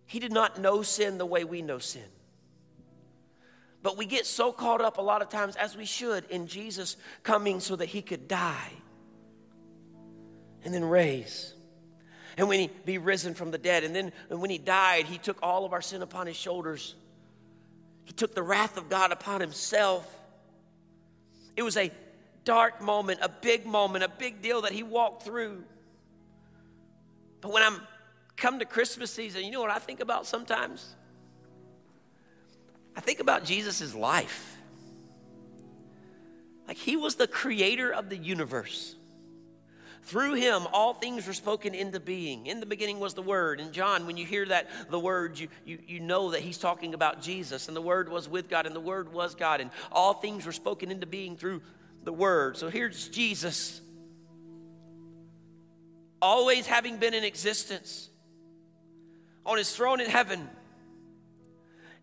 He 0.06 0.20
did 0.20 0.32
not 0.32 0.60
know 0.60 0.82
sin 0.82 1.18
the 1.18 1.26
way 1.26 1.44
we 1.44 1.62
know 1.62 1.80
sin. 1.80 2.04
But 3.82 3.98
we 3.98 4.06
get 4.06 4.26
so 4.26 4.52
caught 4.52 4.82
up 4.82 4.98
a 4.98 5.02
lot 5.02 5.22
of 5.22 5.30
times, 5.30 5.56
as 5.56 5.78
we 5.78 5.86
should, 5.86 6.26
in 6.30 6.48
Jesus 6.48 6.98
coming 7.24 7.60
so 7.60 7.76
that 7.78 7.88
he 7.88 8.02
could 8.02 8.28
die 8.28 8.72
and 10.64 10.74
then 10.74 10.84
raise. 10.84 11.54
And 12.38 12.48
when 12.48 12.60
he 12.60 12.70
be 12.86 12.98
risen 12.98 13.34
from 13.34 13.52
the 13.52 13.58
dead. 13.58 13.84
And 13.84 13.96
then 13.96 14.12
when 14.30 14.50
he 14.50 14.58
died, 14.58 15.06
he 15.06 15.18
took 15.18 15.38
all 15.42 15.66
of 15.66 15.74
our 15.74 15.82
sin 15.82 16.02
upon 16.02 16.28
his 16.28 16.36
shoulders. 16.36 16.96
He 18.06 18.14
took 18.14 18.34
the 18.34 18.44
wrath 18.44 18.78
of 18.78 18.90
God 18.90 19.12
upon 19.12 19.42
himself. 19.42 20.08
It 21.56 21.64
was 21.64 21.78
a 21.78 21.92
dark 22.46 22.82
moment, 22.82 23.20
a 23.22 23.30
big 23.30 23.66
moment, 23.66 24.04
a 24.04 24.10
big 24.10 24.42
deal 24.42 24.62
that 24.62 24.72
he 24.72 24.84
walked 24.84 25.24
through. 25.24 25.64
But 27.42 27.52
when 27.52 27.64
I'm 27.64 27.82
come 28.36 28.60
to 28.60 28.66
Christmas 28.66 29.12
season, 29.12 29.44
you 29.44 29.52
know 29.52 29.62
what 29.62 29.70
I 29.70 29.80
think 29.80 30.00
about 30.00 30.26
sometimes? 30.26 30.96
I 33.00 33.02
think 33.02 33.22
about 33.22 33.46
Jesus' 33.46 33.96
life. 33.96 34.58
Like 36.68 36.76
he 36.76 36.98
was 36.98 37.16
the 37.16 37.28
creator 37.28 37.94
of 37.94 38.10
the 38.10 38.18
universe. 38.18 38.94
Through 40.04 40.34
him, 40.34 40.68
all 40.74 40.94
things 40.94 41.26
were 41.26 41.32
spoken 41.32 41.74
into 41.74 42.02
being. 42.02 42.46
In 42.46 42.60
the 42.60 42.66
beginning 42.66 43.00
was 43.00 43.14
the 43.14 43.22
Word. 43.22 43.62
And 43.62 43.72
John, 43.72 44.06
when 44.06 44.18
you 44.18 44.26
hear 44.26 44.46
that, 44.48 44.68
the 44.90 45.00
Word, 45.00 45.40
you, 45.40 45.48
you, 45.64 45.80
you 45.88 46.00
know 46.02 46.32
that 46.32 46.42
he's 46.42 46.58
talking 46.58 46.94
about 46.94 47.22
Jesus. 47.22 47.70
And 47.70 47.78
the 47.78 47.82
Word 47.82 48.10
was 48.10 48.28
with 48.28 48.50
God, 48.50 48.66
and 48.66 48.76
the 48.76 48.82
Word 48.82 49.14
was 49.14 49.34
God. 49.34 49.62
And 49.62 49.72
all 49.94 50.14
things 50.14 50.46
were 50.46 50.52
spoken 50.52 50.92
into 50.92 51.08
being 51.08 51.38
through 51.38 51.62
the 52.04 52.12
Word. 52.12 52.58
So 52.58 52.68
here's 52.68 53.08
Jesus, 53.08 53.80
always 56.22 56.68
having 56.68 56.98
been 56.98 57.14
in 57.14 57.24
existence, 57.24 58.10
on 59.46 59.58
his 59.58 59.74
throne 59.74 60.02
in 60.02 60.10
heaven, 60.10 60.50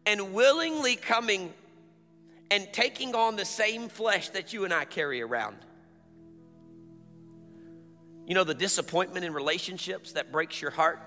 and 0.07 0.33
willingly 0.33 0.97
coming 0.97 1.53
and 2.51 2.69
taking 2.73 3.15
on 3.15 3.37
the 3.37 3.45
same 3.45 3.89
flesh 3.89 4.29
that 4.31 4.53
you 4.53 4.65
and 4.65 4.73
I 4.73 4.85
carry 4.85 5.21
around. 5.21 5.57
You 8.27 8.35
know, 8.35 8.45
the 8.45 8.55
disappointment 8.55 9.25
in 9.25 9.35
relationships 9.35 10.13
that 10.13 10.33
breaks 10.33 10.61
your 10.63 10.71
heart? 10.71 11.01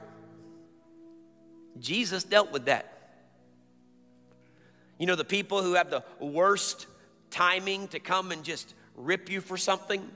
Jesus 1.79 2.23
dealt 2.23 2.51
with 2.51 2.65
that. 2.65 2.93
You 4.97 5.05
know, 5.05 5.15
the 5.15 5.25
people 5.25 5.63
who 5.63 5.73
have 5.73 5.89
the 5.89 6.03
worst 6.19 6.87
timing 7.31 7.87
to 7.89 7.99
come 7.99 8.31
and 8.31 8.43
just 8.43 8.73
rip 8.95 9.29
you 9.29 9.39
for 9.39 9.57
something? 9.57 10.09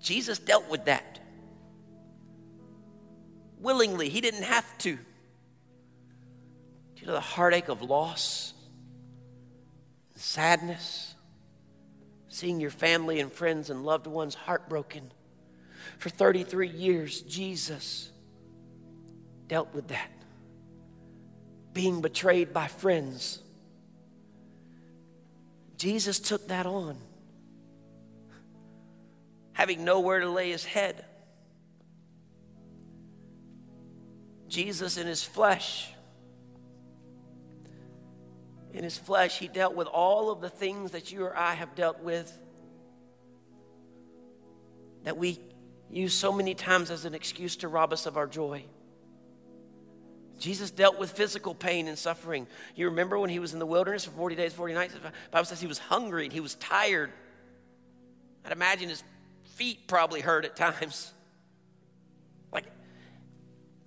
Jesus 0.00 0.40
dealt 0.40 0.68
with 0.68 0.86
that 0.86 1.20
willingly. 3.62 4.08
He 4.08 4.20
didn't 4.20 4.42
have 4.42 4.66
to. 4.78 4.98
Due 7.02 7.06
to 7.06 7.12
the 7.14 7.20
heartache 7.20 7.66
of 7.66 7.82
loss, 7.82 8.54
sadness, 10.14 11.16
seeing 12.28 12.60
your 12.60 12.70
family 12.70 13.18
and 13.18 13.32
friends 13.32 13.70
and 13.70 13.84
loved 13.84 14.06
ones 14.06 14.36
heartbroken. 14.36 15.10
For 15.98 16.10
33 16.10 16.68
years, 16.68 17.22
Jesus 17.22 18.08
dealt 19.48 19.74
with 19.74 19.88
that. 19.88 20.12
Being 21.72 22.02
betrayed 22.02 22.52
by 22.52 22.68
friends, 22.68 23.40
Jesus 25.76 26.20
took 26.20 26.46
that 26.46 26.66
on, 26.66 26.96
having 29.54 29.84
nowhere 29.84 30.20
to 30.20 30.30
lay 30.30 30.52
his 30.52 30.64
head. 30.64 31.04
Jesus 34.46 34.98
in 34.98 35.08
his 35.08 35.24
flesh, 35.24 35.92
in 38.72 38.84
his 38.84 38.96
flesh, 38.96 39.38
he 39.38 39.48
dealt 39.48 39.74
with 39.74 39.86
all 39.86 40.30
of 40.30 40.40
the 40.40 40.48
things 40.48 40.92
that 40.92 41.12
you 41.12 41.24
or 41.24 41.36
I 41.36 41.54
have 41.54 41.74
dealt 41.74 42.00
with 42.00 42.32
that 45.04 45.16
we 45.16 45.38
use 45.90 46.14
so 46.14 46.32
many 46.32 46.54
times 46.54 46.90
as 46.90 47.04
an 47.04 47.14
excuse 47.14 47.56
to 47.56 47.68
rob 47.68 47.92
us 47.92 48.06
of 48.06 48.16
our 48.16 48.26
joy. 48.26 48.64
Jesus 50.38 50.70
dealt 50.70 50.98
with 50.98 51.12
physical 51.12 51.54
pain 51.54 51.86
and 51.86 51.98
suffering. 51.98 52.46
You 52.74 52.86
remember 52.86 53.18
when 53.18 53.30
he 53.30 53.38
was 53.38 53.52
in 53.52 53.58
the 53.58 53.66
wilderness 53.66 54.04
for 54.04 54.10
40 54.12 54.34
days, 54.34 54.52
40 54.52 54.74
nights? 54.74 54.94
The 54.94 55.12
Bible 55.30 55.44
says 55.44 55.60
he 55.60 55.66
was 55.66 55.78
hungry 55.78 56.24
and 56.24 56.32
he 56.32 56.40
was 56.40 56.54
tired. 56.56 57.12
I'd 58.44 58.52
imagine 58.52 58.88
his 58.88 59.04
feet 59.54 59.86
probably 59.86 60.20
hurt 60.20 60.44
at 60.44 60.56
times. 60.56 61.12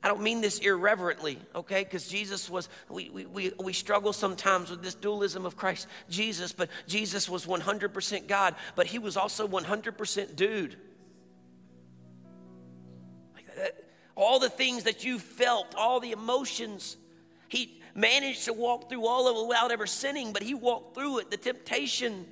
I 0.06 0.08
don't 0.08 0.22
mean 0.22 0.40
this 0.40 0.60
irreverently, 0.60 1.40
okay? 1.56 1.84
Because 1.84 2.08
Jesus 2.08 2.48
was, 2.48 2.70
we, 2.90 3.10
we, 3.10 3.26
we, 3.26 3.52
we 3.60 3.74
struggle 3.74 4.14
sometimes 4.14 4.70
with 4.70 4.84
this 4.84 4.94
dualism 4.94 5.48
of 5.48 5.58
Christ, 5.58 5.88
Jesus, 6.12 6.54
but 6.54 6.70
Jesus 6.86 7.28
was 7.28 7.48
100% 7.48 8.28
God, 8.28 8.54
but 8.76 8.86
he 8.86 9.00
was 9.00 9.18
also 9.18 9.48
100% 9.48 10.36
dude. 10.36 10.78
Uh, 13.60 13.66
all 14.14 14.38
the 14.38 14.48
things 14.48 14.84
that 14.84 15.04
you 15.04 15.18
felt, 15.18 15.74
all 15.74 16.00
the 16.00 16.12
emotions. 16.12 16.98
He 17.48 17.82
managed 17.96 18.46
to 18.46 18.54
walk 18.54 18.90
through 18.90 19.08
all 19.08 19.28
of 19.28 19.36
it 19.36 19.48
without 19.48 19.72
ever 19.72 19.88
sinning, 19.88 20.34
but 20.34 20.44
he 20.44 20.54
walked 20.54 20.94
through 20.94 21.18
it, 21.18 21.32
the 21.32 21.38
temptation. 21.38 22.28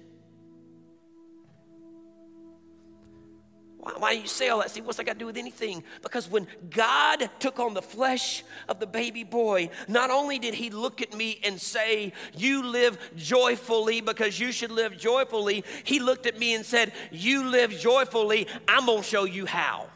Why, 3.83 3.91
why 3.97 4.15
do 4.15 4.21
you 4.21 4.27
say 4.27 4.47
all 4.47 4.59
that? 4.59 4.71
See, 4.71 4.79
what's 4.79 4.97
that 4.97 5.03
got 5.03 5.13
to 5.13 5.19
do 5.19 5.25
with 5.25 5.35
anything? 5.35 5.83
Because 6.01 6.29
when 6.29 6.47
God 6.69 7.29
took 7.39 7.59
on 7.59 7.73
the 7.73 7.81
flesh 7.81 8.43
of 8.69 8.79
the 8.79 8.87
baby 8.87 9.25
boy, 9.25 9.69
not 9.89 10.09
only 10.09 10.39
did 10.39 10.53
he 10.53 10.69
look 10.69 11.01
at 11.01 11.13
me 11.13 11.39
and 11.43 11.59
say, 11.59 12.13
You 12.33 12.63
live 12.63 12.97
joyfully 13.17 13.99
because 13.99 14.39
you 14.39 14.53
should 14.53 14.71
live 14.71 14.97
joyfully, 14.97 15.65
he 15.83 15.99
looked 15.99 16.25
at 16.25 16.39
me 16.39 16.55
and 16.55 16.65
said, 16.65 16.93
You 17.11 17.49
live 17.49 17.71
joyfully, 17.71 18.47
I'm 18.69 18.85
going 18.85 19.01
to 19.01 19.07
show 19.07 19.25
you 19.25 19.45
how. 19.45 19.87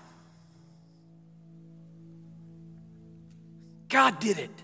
God 3.88 4.20
did 4.20 4.38
it. 4.38 4.64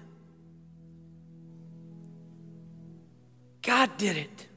God 3.62 3.96
did 3.98 4.18
it. 4.18 4.48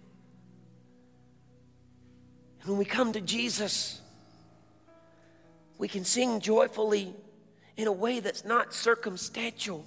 And 2.63 2.71
when 2.71 2.79
we 2.79 2.85
come 2.85 3.13
to 3.13 3.21
Jesus, 3.21 4.01
we 5.79 5.89
can 5.89 6.05
sing 6.05 6.41
joyfully 6.41 7.15
in 7.77 7.87
a 7.87 7.93
way 7.93 8.21
that's 8.21 8.45
not 8.45 8.73
circumstantial. 8.73 9.85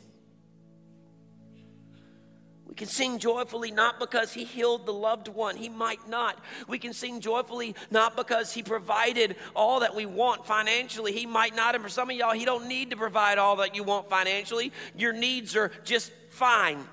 We 2.68 2.76
can 2.76 2.88
sing 2.88 3.18
joyfully 3.18 3.72
not 3.72 4.00
because 4.00 4.32
he 4.32 4.44
healed 4.44 4.86
the 4.86 4.94
loved 4.94 5.28
one, 5.28 5.58
he 5.58 5.70
might 5.70 6.08
not. 6.08 6.40
We 6.68 6.78
can 6.78 6.94
sing 6.94 7.20
joyfully 7.20 7.76
not 7.90 8.16
because 8.16 8.54
he 8.54 8.62
provided 8.62 9.36
all 9.56 9.80
that 9.80 9.96
we 9.96 10.06
want 10.06 10.46
financially, 10.46 11.12
he 11.12 11.26
might 11.26 11.56
not. 11.56 11.74
And 11.74 11.84
for 11.84 11.90
some 11.90 12.12
of 12.12 12.16
y'all, 12.16 12.34
he 12.34 12.46
don't 12.46 12.68
need 12.68 12.92
to 12.92 12.96
provide 12.96 13.40
all 13.40 13.56
that 13.58 13.76
you 13.76 13.84
want 13.84 14.08
financially. 14.08 14.72
Your 14.96 15.14
needs 15.14 15.56
are 15.56 15.72
just 15.84 16.12
fine. 16.30 16.86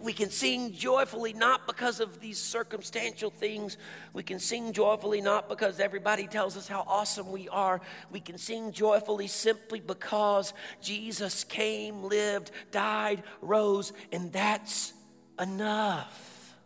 We 0.00 0.12
can 0.12 0.30
sing 0.30 0.72
joyfully 0.72 1.32
not 1.32 1.66
because 1.66 1.98
of 2.00 2.20
these 2.20 2.38
circumstantial 2.38 3.30
things. 3.30 3.76
We 4.12 4.22
can 4.22 4.38
sing 4.38 4.72
joyfully 4.72 5.20
not 5.20 5.48
because 5.48 5.80
everybody 5.80 6.26
tells 6.26 6.56
us 6.56 6.68
how 6.68 6.84
awesome 6.86 7.32
we 7.32 7.48
are. 7.48 7.80
We 8.12 8.20
can 8.20 8.38
sing 8.38 8.72
joyfully 8.72 9.26
simply 9.26 9.80
because 9.80 10.52
Jesus 10.80 11.42
came, 11.44 12.04
lived, 12.04 12.52
died, 12.70 13.24
rose, 13.40 13.92
and 14.12 14.32
that's 14.32 14.92
enough. 15.40 16.56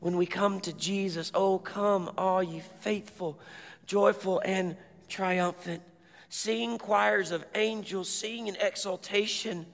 When 0.00 0.18
we 0.18 0.26
come 0.26 0.60
to 0.60 0.72
Jesus, 0.74 1.32
oh, 1.34 1.58
come, 1.58 2.10
all 2.18 2.42
ye 2.42 2.60
faithful, 2.80 3.40
joyful, 3.86 4.42
and 4.44 4.76
triumphant. 5.08 5.82
Sing 6.28 6.76
choirs 6.76 7.30
of 7.30 7.44
angels, 7.54 8.10
sing 8.10 8.48
in 8.48 8.56
exaltation 8.56 9.64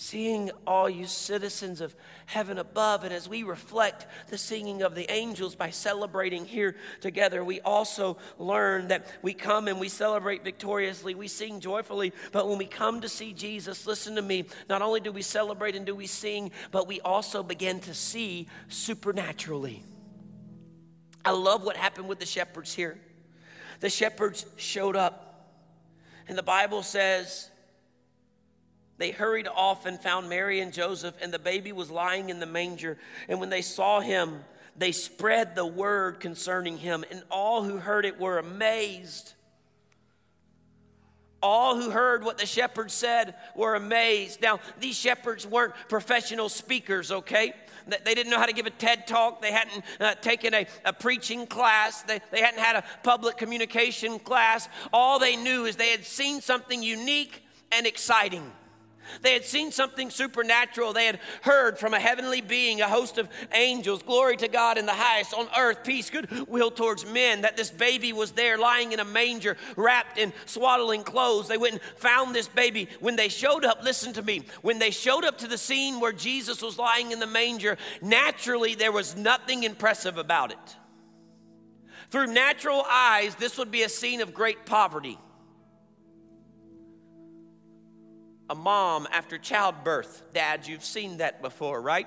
Seeing 0.00 0.52
all 0.64 0.88
you 0.88 1.06
citizens 1.06 1.80
of 1.80 1.92
heaven 2.26 2.58
above, 2.58 3.02
and 3.02 3.12
as 3.12 3.28
we 3.28 3.42
reflect 3.42 4.06
the 4.28 4.38
singing 4.38 4.82
of 4.82 4.94
the 4.94 5.10
angels 5.10 5.56
by 5.56 5.70
celebrating 5.70 6.44
here 6.44 6.76
together, 7.00 7.42
we 7.42 7.60
also 7.62 8.16
learn 8.38 8.86
that 8.88 9.08
we 9.22 9.34
come 9.34 9.66
and 9.66 9.80
we 9.80 9.88
celebrate 9.88 10.44
victoriously, 10.44 11.16
we 11.16 11.26
sing 11.26 11.58
joyfully, 11.58 12.12
but 12.30 12.48
when 12.48 12.58
we 12.58 12.64
come 12.64 13.00
to 13.00 13.08
see 13.08 13.32
Jesus, 13.32 13.88
listen 13.88 14.14
to 14.14 14.22
me, 14.22 14.44
not 14.68 14.82
only 14.82 15.00
do 15.00 15.10
we 15.10 15.20
celebrate 15.20 15.74
and 15.74 15.84
do 15.84 15.96
we 15.96 16.06
sing, 16.06 16.52
but 16.70 16.86
we 16.86 17.00
also 17.00 17.42
begin 17.42 17.80
to 17.80 17.92
see 17.92 18.46
supernaturally. 18.68 19.82
I 21.24 21.32
love 21.32 21.64
what 21.64 21.76
happened 21.76 22.08
with 22.08 22.20
the 22.20 22.26
shepherds 22.26 22.72
here. 22.72 23.00
The 23.80 23.90
shepherds 23.90 24.46
showed 24.58 24.94
up, 24.94 25.58
and 26.28 26.38
the 26.38 26.44
Bible 26.44 26.84
says, 26.84 27.50
they 28.98 29.12
hurried 29.12 29.48
off 29.48 29.86
and 29.86 29.98
found 29.98 30.28
Mary 30.28 30.60
and 30.60 30.72
Joseph, 30.72 31.14
and 31.22 31.32
the 31.32 31.38
baby 31.38 31.72
was 31.72 31.90
lying 31.90 32.30
in 32.30 32.40
the 32.40 32.46
manger. 32.46 32.98
And 33.28 33.40
when 33.40 33.48
they 33.48 33.62
saw 33.62 34.00
him, 34.00 34.44
they 34.76 34.92
spread 34.92 35.54
the 35.54 35.66
word 35.66 36.20
concerning 36.20 36.78
him, 36.78 37.04
and 37.10 37.22
all 37.30 37.62
who 37.62 37.78
heard 37.78 38.04
it 38.04 38.20
were 38.20 38.38
amazed. 38.38 39.34
All 41.40 41.76
who 41.76 41.90
heard 41.90 42.24
what 42.24 42.38
the 42.38 42.46
shepherds 42.46 42.92
said 42.92 43.36
were 43.54 43.76
amazed. 43.76 44.42
Now, 44.42 44.58
these 44.80 44.96
shepherds 44.96 45.46
weren't 45.46 45.74
professional 45.88 46.48
speakers, 46.48 47.12
okay? 47.12 47.52
They 47.86 48.14
didn't 48.14 48.30
know 48.30 48.38
how 48.38 48.46
to 48.46 48.52
give 48.52 48.66
a 48.66 48.70
TED 48.70 49.06
talk. 49.06 49.40
They 49.40 49.52
hadn't 49.52 49.84
uh, 50.00 50.14
taken 50.16 50.52
a, 50.52 50.66
a 50.84 50.92
preaching 50.92 51.46
class. 51.46 52.02
They, 52.02 52.20
they 52.32 52.40
hadn't 52.40 52.60
had 52.60 52.76
a 52.76 52.84
public 53.04 53.36
communication 53.36 54.18
class. 54.18 54.68
All 54.92 55.20
they 55.20 55.36
knew 55.36 55.64
is 55.64 55.76
they 55.76 55.90
had 55.90 56.04
seen 56.04 56.40
something 56.40 56.82
unique 56.82 57.44
and 57.70 57.86
exciting. 57.86 58.50
They 59.22 59.32
had 59.32 59.44
seen 59.44 59.72
something 59.72 60.10
supernatural. 60.10 60.92
They 60.92 61.06
had 61.06 61.20
heard 61.42 61.78
from 61.78 61.94
a 61.94 62.00
heavenly 62.00 62.40
being, 62.40 62.80
a 62.80 62.88
host 62.88 63.18
of 63.18 63.28
angels, 63.52 64.02
glory 64.02 64.36
to 64.38 64.48
God 64.48 64.78
in 64.78 64.86
the 64.86 64.92
highest, 64.92 65.34
on 65.34 65.48
earth, 65.56 65.84
peace, 65.84 66.10
goodwill 66.10 66.70
towards 66.70 67.04
men, 67.06 67.42
that 67.42 67.56
this 67.56 67.70
baby 67.70 68.12
was 68.12 68.32
there 68.32 68.58
lying 68.58 68.92
in 68.92 69.00
a 69.00 69.04
manger, 69.04 69.56
wrapped 69.76 70.18
in 70.18 70.32
swaddling 70.46 71.02
clothes. 71.04 71.48
They 71.48 71.58
went 71.58 71.74
and 71.74 71.82
found 71.96 72.34
this 72.34 72.48
baby. 72.48 72.88
When 73.00 73.16
they 73.16 73.28
showed 73.28 73.64
up, 73.64 73.82
listen 73.82 74.12
to 74.14 74.22
me, 74.22 74.42
when 74.62 74.78
they 74.78 74.90
showed 74.90 75.24
up 75.24 75.38
to 75.38 75.48
the 75.48 75.58
scene 75.58 76.00
where 76.00 76.12
Jesus 76.12 76.62
was 76.62 76.78
lying 76.78 77.12
in 77.12 77.20
the 77.20 77.26
manger, 77.26 77.76
naturally 78.02 78.74
there 78.74 78.92
was 78.92 79.16
nothing 79.16 79.62
impressive 79.62 80.18
about 80.18 80.52
it. 80.52 80.76
Through 82.10 82.28
natural 82.28 82.84
eyes, 82.88 83.34
this 83.34 83.58
would 83.58 83.70
be 83.70 83.82
a 83.82 83.88
scene 83.88 84.20
of 84.20 84.32
great 84.32 84.64
poverty. 84.64 85.18
A 88.50 88.54
mom 88.54 89.06
after 89.12 89.38
childbirth. 89.38 90.22
Dad, 90.32 90.66
you've 90.66 90.84
seen 90.84 91.18
that 91.18 91.42
before, 91.42 91.80
right? 91.80 92.06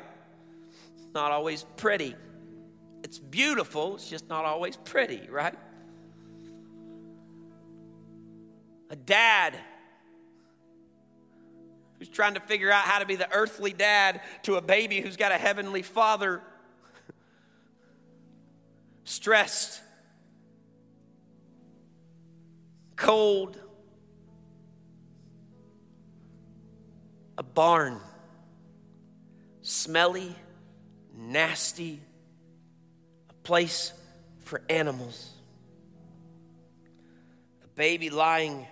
It's 0.95 1.13
not 1.13 1.31
always 1.31 1.65
pretty. 1.77 2.15
It's 3.03 3.19
beautiful, 3.19 3.95
it's 3.95 4.09
just 4.09 4.29
not 4.29 4.45
always 4.45 4.77
pretty, 4.77 5.27
right? 5.29 5.55
A 8.89 8.95
dad 8.95 9.57
who's 11.97 12.09
trying 12.09 12.33
to 12.33 12.39
figure 12.39 12.71
out 12.71 12.83
how 12.83 12.99
to 12.99 13.05
be 13.05 13.15
the 13.15 13.31
earthly 13.31 13.73
dad 13.73 14.21
to 14.43 14.55
a 14.55 14.61
baby 14.61 15.01
who's 15.01 15.17
got 15.17 15.31
a 15.31 15.37
heavenly 15.37 15.81
father. 15.81 16.41
Stressed, 19.03 19.81
cold, 22.95 23.59
a 27.41 27.43
barn, 27.43 27.99
smelly, 29.63 30.35
nasty, 31.17 31.99
a 33.31 33.33
place 33.33 33.93
for 34.41 34.61
animals. 34.69 35.27
A 37.63 37.67
baby 37.69 38.11
lying 38.11 38.67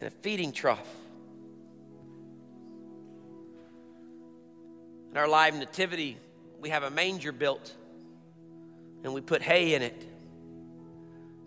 in 0.00 0.06
a 0.06 0.10
feeding 0.10 0.52
trough. 0.52 0.80
In 5.10 5.18
our 5.18 5.28
live 5.28 5.54
nativity, 5.54 6.16
we 6.58 6.70
have 6.70 6.84
a 6.84 6.90
manger 6.90 7.32
built 7.32 7.70
and 9.04 9.12
we 9.12 9.20
put 9.20 9.42
hay 9.42 9.74
in 9.74 9.82
it. 9.82 10.06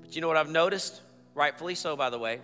But 0.02 0.16
you 0.16 0.22
know 0.22 0.28
what 0.28 0.38
I've 0.38 0.52
noticed? 0.52 1.02
Rightfully 1.34 1.74
so, 1.74 1.96
by 1.96 2.12
the 2.12 2.20
way 2.20 2.42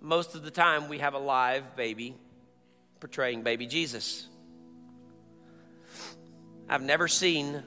most 0.00 0.34
of 0.34 0.42
the 0.42 0.50
time 0.50 0.88
we 0.88 0.98
have 0.98 1.14
a 1.14 1.18
live 1.18 1.76
baby 1.76 2.14
portraying 3.00 3.42
baby 3.42 3.66
Jesus. 3.66 4.26
I've 6.68 6.82
never 6.82 7.08
seen 7.08 7.62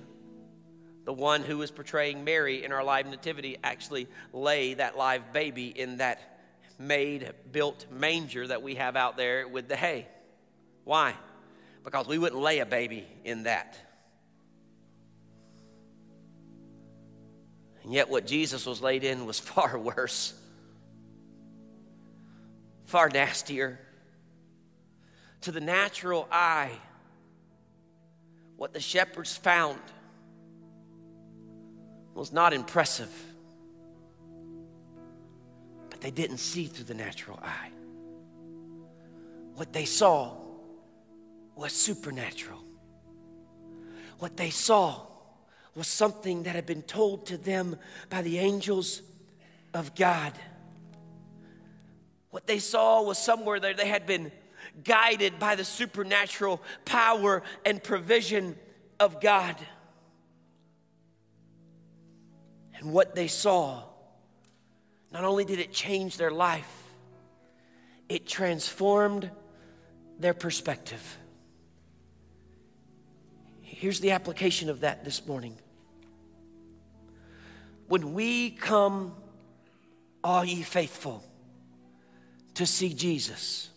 the 1.05 1.13
one 1.13 1.41
who 1.41 1.57
was 1.57 1.71
portraying 1.71 2.23
Mary 2.23 2.63
in 2.63 2.71
our 2.71 2.83
live 2.83 3.07
nativity 3.07 3.57
actually 3.63 4.07
lay 4.33 4.75
that 4.75 4.97
live 4.97 5.33
baby 5.33 5.67
in 5.67 5.97
that 5.97 6.39
made 6.77 7.31
built 7.51 7.85
manger 7.91 8.47
that 8.47 8.61
we 8.61 8.75
have 8.75 8.95
out 8.95 9.17
there 9.17 9.47
with 9.47 9.67
the 9.67 9.75
hay. 9.75 10.07
Why? 10.83 11.15
Because 11.83 12.07
we 12.07 12.17
wouldn't 12.17 12.41
lay 12.41 12.59
a 12.59 12.65
baby 12.65 13.07
in 13.23 13.43
that. 13.43 13.77
And 17.83 17.91
yet, 17.93 18.09
what 18.09 18.27
Jesus 18.27 18.65
was 18.65 18.81
laid 18.81 19.03
in 19.03 19.25
was 19.25 19.39
far 19.39 19.77
worse 19.77 20.33
far 22.91 23.07
nastier. 23.07 23.79
To 25.41 25.51
the 25.53 25.61
natural 25.61 26.27
eye, 26.29 26.77
what 28.57 28.73
the 28.73 28.81
shepherds 28.81 29.35
found 29.35 29.79
was 32.13 32.33
not 32.33 32.51
impressive. 32.51 33.09
But 35.89 36.01
they 36.01 36.11
didn't 36.11 36.39
see 36.39 36.65
through 36.65 36.83
the 36.83 36.93
natural 36.93 37.39
eye. 37.41 37.71
What 39.55 39.71
they 39.71 39.85
saw 39.85 40.35
was 41.55 41.71
supernatural. 41.71 42.59
What 44.19 44.35
they 44.35 44.49
saw 44.49 45.07
was 45.75 45.87
something 45.87 46.43
that 46.43 46.55
had 46.55 46.65
been 46.65 46.83
told 46.83 47.27
to 47.27 47.37
them 47.37 47.77
by 48.09 48.21
the 48.21 48.37
angels 48.39 49.01
of 49.73 49.95
God. 49.95 50.33
What 52.31 52.47
they 52.47 52.59
saw 52.59 53.03
was 53.03 53.17
somewhere 53.17 53.59
there 53.59 53.73
they 53.73 53.87
had 53.87 54.07
been 54.07 54.31
guided 54.83 55.37
by 55.37 55.55
the 55.55 55.65
supernatural 55.65 56.61
power 56.85 57.43
and 57.65 57.83
provision 57.83 58.57
of 58.99 59.21
God. 59.21 59.55
And 62.75 62.93
what 62.93 63.15
they 63.15 63.27
saw, 63.27 63.83
not 65.11 65.23
only 65.23 65.45
did 65.45 65.59
it 65.59 65.71
change 65.71 66.17
their 66.17 66.31
life, 66.31 66.71
it 68.07 68.27
transformed 68.27 69.29
their 70.17 70.33
perspective. 70.33 71.17
Here's 73.61 73.99
the 73.99 74.11
application 74.11 74.69
of 74.69 74.81
that 74.81 75.03
this 75.03 75.25
morning. 75.27 75.57
When 77.87 78.13
we 78.13 78.51
come, 78.51 79.15
all 80.23 80.45
ye 80.45 80.61
faithful, 80.61 81.23
to 82.55 82.65
see 82.65 82.93
Jesus. 82.93 83.69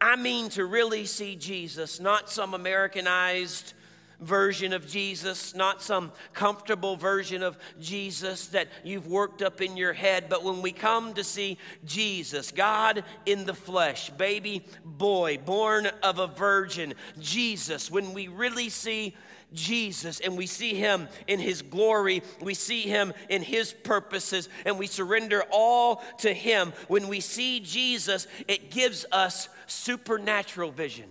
I 0.00 0.16
mean 0.16 0.48
to 0.50 0.64
really 0.64 1.06
see 1.06 1.36
Jesus, 1.36 1.98
not 1.98 2.30
some 2.30 2.54
Americanized 2.54 3.74
version 4.20 4.72
of 4.72 4.86
Jesus, 4.86 5.54
not 5.54 5.82
some 5.82 6.12
comfortable 6.32 6.96
version 6.96 7.42
of 7.42 7.56
Jesus 7.80 8.48
that 8.48 8.68
you've 8.82 9.06
worked 9.06 9.42
up 9.42 9.60
in 9.60 9.76
your 9.76 9.92
head, 9.92 10.26
but 10.28 10.42
when 10.42 10.60
we 10.60 10.72
come 10.72 11.14
to 11.14 11.22
see 11.22 11.58
Jesus, 11.84 12.50
God 12.50 13.04
in 13.26 13.44
the 13.44 13.54
flesh, 13.54 14.10
baby 14.10 14.64
boy, 14.84 15.38
born 15.44 15.86
of 16.02 16.18
a 16.18 16.26
virgin, 16.26 16.94
Jesus, 17.20 17.90
when 17.90 18.12
we 18.12 18.28
really 18.28 18.68
see 18.68 19.14
Jesus 19.52 20.20
and 20.20 20.36
we 20.36 20.46
see 20.46 20.74
him 20.74 21.08
in 21.26 21.40
his 21.40 21.62
glory, 21.62 22.22
we 22.40 22.54
see 22.54 22.82
him 22.82 23.12
in 23.28 23.42
his 23.42 23.72
purposes, 23.72 24.48
and 24.66 24.78
we 24.78 24.86
surrender 24.86 25.42
all 25.50 26.02
to 26.18 26.32
him. 26.32 26.72
When 26.88 27.08
we 27.08 27.20
see 27.20 27.60
Jesus, 27.60 28.26
it 28.46 28.70
gives 28.70 29.06
us 29.10 29.48
supernatural 29.66 30.70
vision. 30.70 31.08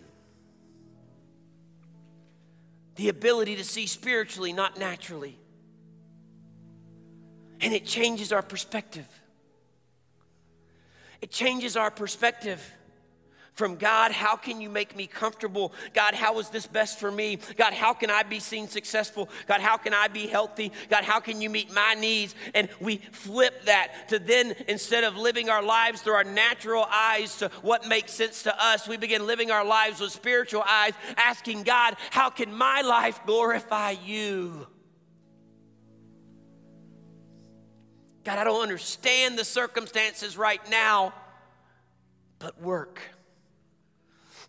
The 2.96 3.10
ability 3.10 3.58
to 3.58 3.64
see 3.64 3.88
spiritually, 3.88 4.54
not 4.54 4.80
naturally. 4.80 5.38
And 7.62 7.74
it 7.74 7.86
changes 7.86 8.32
our 8.32 8.42
perspective. 8.42 9.08
It 11.22 11.32
changes 11.32 11.76
our 11.76 11.90
perspective 11.90 12.64
from 13.58 13.76
God, 13.76 14.12
how 14.12 14.36
can 14.36 14.62
you 14.62 14.70
make 14.70 14.96
me 14.96 15.08
comfortable? 15.08 15.74
God, 15.94 16.14
how 16.14 16.38
is 16.40 16.50
this 16.50 16.68
best 16.68 17.00
for 17.00 17.12
me? 17.12 17.40
God, 17.56 17.74
how 17.74 17.92
can 17.92 18.12
I 18.12 18.22
be 18.22 18.40
seen 18.40 18.68
successful? 18.68 19.30
God, 19.48 19.62
how 19.62 19.78
can 19.78 19.96
I 19.96 20.08
be 20.08 20.28
healthy? 20.28 20.72
God, 20.90 21.04
how 21.04 21.20
can 21.20 21.42
you 21.42 21.50
meet 21.50 21.74
my 21.74 21.96
needs? 21.96 22.36
And 22.54 22.70
we 22.80 22.98
flip 22.98 23.66
that 23.66 24.10
to 24.10 24.20
then, 24.20 24.56
instead 24.68 25.04
of 25.04 25.18
living 25.18 25.50
our 25.50 25.64
lives 25.64 26.02
through 26.02 26.14
our 26.14 26.24
natural 26.24 26.86
eyes 26.90 27.38
to 27.38 27.50
what 27.64 27.88
makes 27.88 28.14
sense 28.14 28.44
to 28.44 28.64
us, 28.64 28.88
we 28.88 28.96
begin 28.96 29.26
living 29.26 29.50
our 29.50 29.66
lives 29.66 30.00
with 30.00 30.12
spiritual 30.12 30.64
eyes, 30.68 30.94
asking 31.18 31.64
God, 31.64 31.96
how 32.12 32.30
can 32.30 32.56
my 32.56 32.82
life 32.82 33.20
glorify 33.26 33.96
you? 34.06 34.68
God, 38.24 38.38
I 38.38 38.44
don't 38.44 38.62
understand 38.62 39.40
the 39.40 39.46
circumstances 39.46 40.38
right 40.38 40.62
now, 40.70 41.14
but 42.38 42.62
work. 42.62 43.02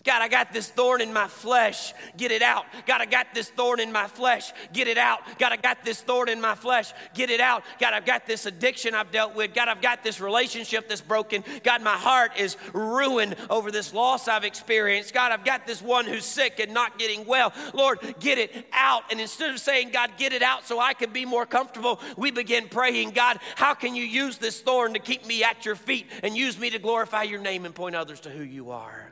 God, 0.08 0.22
I 0.22 0.28
got 0.28 0.54
this 0.54 0.70
thorn 0.70 1.02
in 1.02 1.12
my 1.12 1.28
flesh. 1.28 1.92
Get 2.16 2.32
it 2.32 2.40
out. 2.40 2.64
God, 2.86 3.02
I 3.02 3.04
got 3.04 3.34
this 3.34 3.50
thorn 3.50 3.78
in 3.78 3.92
my 3.92 4.06
flesh. 4.06 4.54
Get 4.72 4.88
it 4.88 4.96
out. 4.96 5.20
God, 5.38 5.52
I 5.52 5.58
got 5.58 5.84
this 5.84 6.00
thorn 6.00 6.30
in 6.30 6.40
my 6.40 6.54
flesh. 6.54 6.94
Get 7.12 7.28
it 7.28 7.40
out. 7.40 7.62
God, 7.78 7.92
I've 7.92 8.06
got 8.06 8.26
this 8.26 8.46
addiction 8.46 8.94
I've 8.94 9.10
dealt 9.12 9.34
with. 9.34 9.52
God, 9.52 9.68
I've 9.68 9.82
got 9.82 10.02
this 10.02 10.18
relationship 10.18 10.88
that's 10.88 11.02
broken. 11.02 11.44
God, 11.62 11.82
my 11.82 11.98
heart 11.98 12.32
is 12.38 12.56
ruined 12.72 13.36
over 13.50 13.70
this 13.70 13.92
loss 13.92 14.28
I've 14.28 14.44
experienced. 14.44 15.12
God, 15.12 15.30
I've 15.30 15.44
got 15.44 15.66
this 15.66 15.82
one 15.82 16.06
who's 16.06 16.24
sick 16.24 16.58
and 16.58 16.72
not 16.72 16.98
getting 16.98 17.26
well. 17.26 17.52
Lord, 17.74 17.98
get 18.18 18.38
it 18.38 18.66
out. 18.72 19.02
And 19.10 19.20
instead 19.20 19.50
of 19.50 19.60
saying, 19.60 19.90
God, 19.90 20.12
get 20.16 20.32
it 20.32 20.40
out 20.40 20.66
so 20.66 20.80
I 20.80 20.94
can 20.94 21.12
be 21.12 21.26
more 21.26 21.44
comfortable, 21.44 22.00
we 22.16 22.30
begin 22.30 22.70
praying, 22.70 23.10
God, 23.10 23.40
how 23.56 23.74
can 23.74 23.94
you 23.94 24.04
use 24.04 24.38
this 24.38 24.58
thorn 24.58 24.94
to 24.94 25.00
keep 25.00 25.26
me 25.26 25.44
at 25.44 25.66
your 25.66 25.76
feet 25.76 26.06
and 26.22 26.34
use 26.34 26.58
me 26.58 26.70
to 26.70 26.78
glorify 26.78 27.24
your 27.24 27.42
name 27.42 27.66
and 27.66 27.74
point 27.74 27.94
others 27.94 28.20
to 28.20 28.30
who 28.30 28.42
you 28.42 28.70
are? 28.70 29.07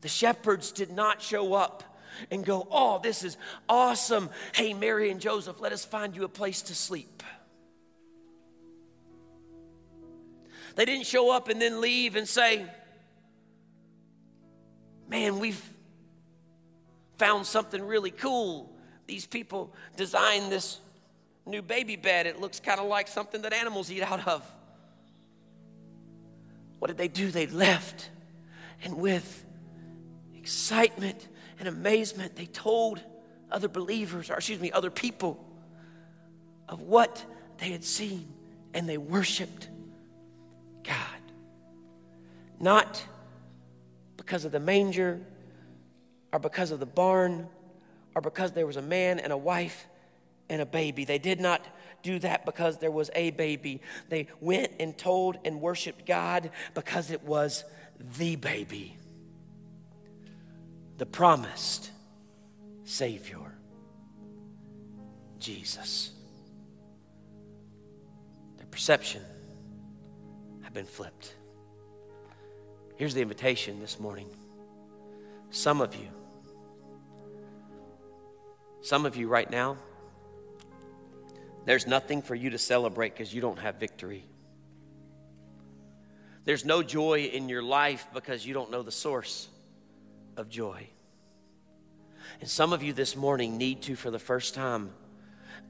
The 0.00 0.08
shepherds 0.08 0.72
did 0.72 0.90
not 0.90 1.20
show 1.20 1.54
up 1.54 1.82
and 2.30 2.44
go, 2.44 2.66
Oh, 2.70 3.00
this 3.02 3.24
is 3.24 3.36
awesome. 3.68 4.30
Hey, 4.54 4.74
Mary 4.74 5.10
and 5.10 5.20
Joseph, 5.20 5.60
let 5.60 5.72
us 5.72 5.84
find 5.84 6.14
you 6.14 6.24
a 6.24 6.28
place 6.28 6.62
to 6.62 6.74
sleep. 6.74 7.22
They 10.76 10.84
didn't 10.84 11.06
show 11.06 11.32
up 11.32 11.48
and 11.48 11.60
then 11.60 11.80
leave 11.80 12.14
and 12.14 12.28
say, 12.28 12.66
Man, 15.08 15.38
we've 15.38 15.62
found 17.16 17.46
something 17.46 17.82
really 17.82 18.10
cool. 18.10 18.72
These 19.06 19.26
people 19.26 19.74
designed 19.96 20.52
this 20.52 20.78
new 21.46 21.62
baby 21.62 21.96
bed. 21.96 22.26
It 22.26 22.40
looks 22.40 22.60
kind 22.60 22.78
of 22.78 22.86
like 22.86 23.08
something 23.08 23.42
that 23.42 23.52
animals 23.52 23.90
eat 23.90 24.02
out 24.02 24.26
of. 24.28 24.48
What 26.78 26.88
did 26.88 26.98
they 26.98 27.08
do? 27.08 27.30
They 27.30 27.46
left 27.46 28.10
and 28.84 28.98
with 28.98 29.44
excitement 30.48 31.28
and 31.58 31.68
amazement, 31.68 32.34
they 32.34 32.46
told 32.46 33.02
other 33.50 33.68
believers, 33.68 34.30
or 34.30 34.34
excuse 34.34 34.58
me, 34.58 34.72
other 34.72 34.90
people 34.90 35.44
of 36.70 36.80
what 36.80 37.22
they 37.58 37.70
had 37.70 37.84
seen, 37.84 38.26
and 38.72 38.88
they 38.88 38.96
worshiped 38.96 39.68
God. 40.84 40.96
Not 42.58 43.04
because 44.16 44.46
of 44.46 44.52
the 44.52 44.58
manger, 44.58 45.20
or 46.32 46.38
because 46.38 46.70
of 46.70 46.80
the 46.80 46.86
barn, 46.86 47.46
or 48.14 48.22
because 48.22 48.52
there 48.52 48.66
was 48.66 48.78
a 48.78 48.82
man 48.82 49.18
and 49.18 49.34
a 49.34 49.36
wife 49.36 49.86
and 50.48 50.62
a 50.62 50.66
baby. 50.66 51.04
They 51.04 51.18
did 51.18 51.40
not 51.40 51.62
do 52.02 52.18
that 52.20 52.46
because 52.46 52.78
there 52.78 52.90
was 52.90 53.10
a 53.14 53.32
baby. 53.32 53.82
They 54.08 54.28
went 54.40 54.72
and 54.80 54.96
told 54.96 55.36
and 55.44 55.60
worshiped 55.60 56.06
God 56.06 56.50
because 56.72 57.10
it 57.10 57.22
was 57.22 57.64
the 58.16 58.36
baby 58.36 58.97
the 60.98 61.06
promised 61.06 61.92
Savior, 62.84 63.54
Jesus. 65.38 66.10
Their 68.56 68.66
perception 68.66 69.22
had 70.62 70.74
been 70.74 70.86
flipped. 70.86 71.34
Here's 72.96 73.14
the 73.14 73.22
invitation 73.22 73.78
this 73.78 74.00
morning. 74.00 74.28
Some 75.50 75.80
of 75.80 75.94
you, 75.94 76.08
some 78.82 79.06
of 79.06 79.16
you 79.16 79.28
right 79.28 79.48
now, 79.48 79.76
there's 81.64 81.86
nothing 81.86 82.22
for 82.22 82.34
you 82.34 82.50
to 82.50 82.58
celebrate 82.58 83.10
because 83.10 83.32
you 83.32 83.40
don't 83.40 83.58
have 83.60 83.76
victory. 83.76 84.24
There's 86.44 86.64
no 86.64 86.82
joy 86.82 87.30
in 87.32 87.48
your 87.48 87.62
life 87.62 88.08
because 88.12 88.44
you 88.44 88.52
don't 88.52 88.70
know 88.72 88.82
the 88.82 88.90
source 88.90 89.48
of 90.38 90.48
joy. 90.48 90.88
And 92.40 92.48
some 92.48 92.72
of 92.72 92.82
you 92.82 92.92
this 92.92 93.16
morning 93.16 93.58
need 93.58 93.82
to, 93.82 93.96
for 93.96 94.10
the 94.10 94.18
first 94.18 94.54
time, 94.54 94.90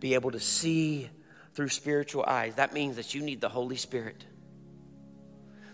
be 0.00 0.14
able 0.14 0.30
to 0.32 0.40
see 0.40 1.08
through 1.54 1.68
spiritual 1.68 2.24
eyes. 2.24 2.54
That 2.56 2.72
means 2.72 2.96
that 2.96 3.14
you 3.14 3.22
need 3.22 3.40
the 3.40 3.48
Holy 3.48 3.76
Spirit, 3.76 4.24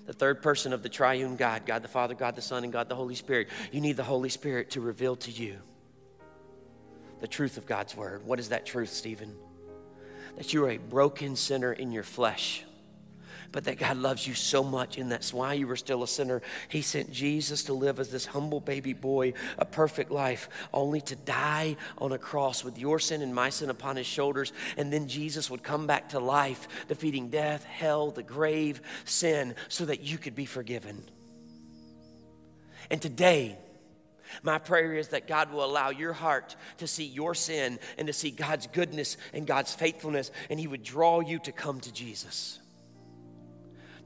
the 0.06 0.12
third 0.12 0.40
person 0.40 0.72
of 0.72 0.82
the 0.82 0.88
triune 0.88 1.36
God 1.36 1.66
God 1.66 1.82
the 1.82 1.88
Father, 1.88 2.14
God 2.14 2.36
the 2.36 2.42
Son, 2.42 2.64
and 2.64 2.72
God 2.72 2.88
the 2.88 2.94
Holy 2.94 3.14
Spirit. 3.14 3.48
You 3.72 3.80
need 3.80 3.96
the 3.96 4.04
Holy 4.04 4.28
Spirit 4.28 4.70
to 4.70 4.80
reveal 4.80 5.16
to 5.16 5.30
you 5.30 5.58
the 7.20 7.28
truth 7.28 7.56
of 7.56 7.66
God's 7.66 7.96
Word. 7.96 8.24
What 8.24 8.38
is 8.38 8.50
that 8.50 8.66
truth, 8.66 8.90
Stephen? 8.90 9.34
That 10.36 10.52
you 10.52 10.64
are 10.64 10.70
a 10.70 10.78
broken 10.78 11.36
sinner 11.36 11.72
in 11.72 11.92
your 11.92 12.02
flesh 12.02 12.64
but 13.54 13.64
that 13.64 13.78
God 13.78 13.98
loves 13.98 14.26
you 14.26 14.34
so 14.34 14.64
much, 14.64 14.98
and 14.98 15.12
that's 15.12 15.32
why 15.32 15.52
you 15.52 15.68
were 15.68 15.76
still 15.76 16.02
a 16.02 16.08
sinner. 16.08 16.42
He 16.66 16.82
sent 16.82 17.12
Jesus 17.12 17.62
to 17.64 17.72
live 17.72 18.00
as 18.00 18.10
this 18.10 18.26
humble 18.26 18.58
baby 18.58 18.94
boy, 18.94 19.34
a 19.56 19.64
perfect 19.64 20.10
life, 20.10 20.48
only 20.72 21.00
to 21.02 21.14
die 21.14 21.76
on 21.98 22.10
a 22.10 22.18
cross 22.18 22.64
with 22.64 22.80
your 22.80 22.98
sin 22.98 23.22
and 23.22 23.32
my 23.32 23.50
sin 23.50 23.70
upon 23.70 23.94
his 23.94 24.08
shoulders. 24.08 24.52
And 24.76 24.92
then 24.92 25.06
Jesus 25.06 25.50
would 25.50 25.62
come 25.62 25.86
back 25.86 26.08
to 26.08 26.18
life, 26.18 26.66
defeating 26.88 27.28
death, 27.28 27.62
hell, 27.62 28.10
the 28.10 28.24
grave, 28.24 28.80
sin, 29.04 29.54
so 29.68 29.84
that 29.84 30.02
you 30.02 30.18
could 30.18 30.34
be 30.34 30.46
forgiven. 30.46 31.00
And 32.90 33.00
today, 33.00 33.56
my 34.42 34.58
prayer 34.58 34.94
is 34.94 35.08
that 35.10 35.28
God 35.28 35.52
will 35.52 35.64
allow 35.64 35.90
your 35.90 36.12
heart 36.12 36.56
to 36.78 36.88
see 36.88 37.04
your 37.04 37.36
sin 37.36 37.78
and 37.98 38.08
to 38.08 38.12
see 38.12 38.32
God's 38.32 38.66
goodness 38.66 39.16
and 39.32 39.46
God's 39.46 39.72
faithfulness, 39.72 40.32
and 40.50 40.58
He 40.58 40.66
would 40.66 40.82
draw 40.82 41.20
you 41.20 41.38
to 41.38 41.52
come 41.52 41.78
to 41.82 41.92
Jesus 41.92 42.58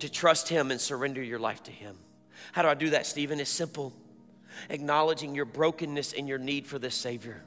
to 0.01 0.09
trust 0.09 0.49
Him 0.49 0.71
and 0.71 0.81
surrender 0.81 1.23
your 1.23 1.39
life 1.39 1.63
to 1.65 1.71
Him. 1.71 1.97
How 2.53 2.63
do 2.63 2.69
I 2.69 2.75
do 2.75 2.91
that, 2.91 3.07
Stephen? 3.07 3.41
It's 3.41 3.51
simple 3.51 3.93
acknowledging 4.71 5.35
your 5.35 5.45
brokenness 5.45 6.13
and 6.13 6.29
your 6.29 6.39
need 6.39 6.67
for 6.67 6.79
this 6.79 6.95
Savior 6.95 7.43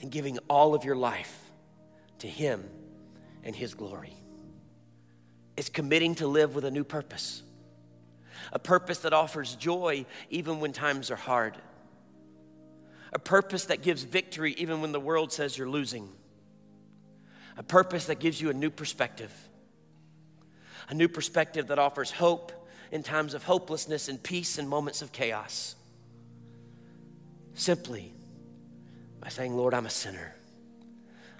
and 0.00 0.10
giving 0.10 0.38
all 0.48 0.74
of 0.74 0.84
your 0.84 0.96
life 0.96 1.50
to 2.18 2.28
Him 2.28 2.62
and 3.42 3.54
His 3.54 3.74
glory. 3.74 4.14
It's 5.56 5.68
committing 5.68 6.14
to 6.16 6.26
live 6.26 6.54
with 6.54 6.64
a 6.64 6.70
new 6.70 6.84
purpose, 6.84 7.42
a 8.52 8.58
purpose 8.58 8.98
that 8.98 9.12
offers 9.12 9.54
joy 9.56 10.06
even 10.30 10.60
when 10.60 10.72
times 10.72 11.10
are 11.10 11.16
hard, 11.16 11.56
a 13.12 13.18
purpose 13.18 13.66
that 13.66 13.82
gives 13.82 14.02
victory 14.02 14.54
even 14.58 14.80
when 14.80 14.92
the 14.92 15.00
world 15.00 15.32
says 15.32 15.56
you're 15.56 15.68
losing, 15.68 16.08
a 17.56 17.62
purpose 17.62 18.06
that 18.06 18.18
gives 18.18 18.40
you 18.40 18.50
a 18.50 18.54
new 18.54 18.70
perspective 18.70 19.32
a 20.88 20.94
new 20.94 21.08
perspective 21.08 21.68
that 21.68 21.78
offers 21.78 22.10
hope 22.10 22.52
in 22.90 23.02
times 23.02 23.34
of 23.34 23.42
hopelessness 23.44 24.08
and 24.08 24.22
peace 24.22 24.58
in 24.58 24.68
moments 24.68 25.02
of 25.02 25.12
chaos. 25.12 25.74
Simply 27.54 28.12
by 29.20 29.28
saying, 29.28 29.56
Lord, 29.56 29.74
I'm 29.74 29.86
a 29.86 29.90
sinner. 29.90 30.34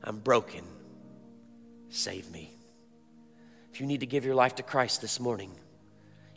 I'm 0.02 0.18
broken. 0.18 0.64
Save 1.90 2.30
me. 2.30 2.50
If 3.72 3.80
you 3.80 3.86
need 3.86 4.00
to 4.00 4.06
give 4.06 4.24
your 4.24 4.34
life 4.34 4.56
to 4.56 4.62
Christ 4.62 5.00
this 5.00 5.18
morning, 5.18 5.52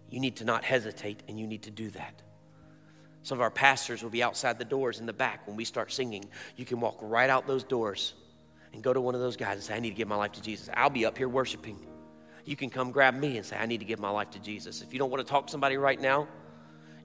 you 0.10 0.20
need 0.20 0.38
to 0.38 0.46
not 0.46 0.63
hesitate 0.63 1.22
and 1.28 1.39
you 1.39 1.48
need 1.48 1.63
to 1.63 1.72
do 1.72 1.89
that. 1.91 2.22
Some 3.24 3.38
of 3.38 3.41
our 3.41 3.52
pastors 3.52 4.04
will 4.04 4.10
be 4.10 4.24
outside 4.24 4.58
the 4.58 4.65
doors 4.65 5.00
in 5.00 5.06
the 5.06 5.13
back 5.13 5.46
when 5.48 5.58
we 5.58 5.65
start 5.65 5.91
singing. 5.91 6.26
You 6.56 6.65
can 6.65 6.80
walk 6.80 6.98
right 7.02 7.30
out 7.30 7.46
those 7.46 7.63
doors 7.63 8.13
and 8.74 8.82
go 8.82 8.93
to 8.93 9.02
one 9.02 9.15
of 9.15 9.22
those 9.22 9.36
guys 9.36 9.56
and 9.56 9.63
say, 9.63 9.76
I 9.76 9.80
need 9.80 9.89
to 9.89 9.96
give 9.96 10.08
my 10.08 10.15
life 10.15 10.32
to 10.34 10.41
Jesus. 10.41 10.70
I'll 10.74 10.89
be 10.89 11.06
up 11.06 11.17
here 11.17 11.28
worshiping 11.28 11.78
you 12.47 12.55
can 12.55 12.69
come 12.69 12.91
grab 12.91 13.13
me 13.13 13.36
and 13.36 13.45
say, 13.45 13.57
I 13.57 13.65
need 13.65 13.79
to 13.79 13.86
give 13.86 13.99
my 13.99 14.10
life 14.10 14.29
to 14.31 14.39
Jesus. 14.39 14.81
If 14.81 14.93
you 14.93 14.99
don't 14.99 15.12
want 15.12 15.25
to 15.25 15.29
talk 15.29 15.47
to 15.47 15.51
somebody 15.51 15.75
right 15.75 15.99
now, 15.99 16.29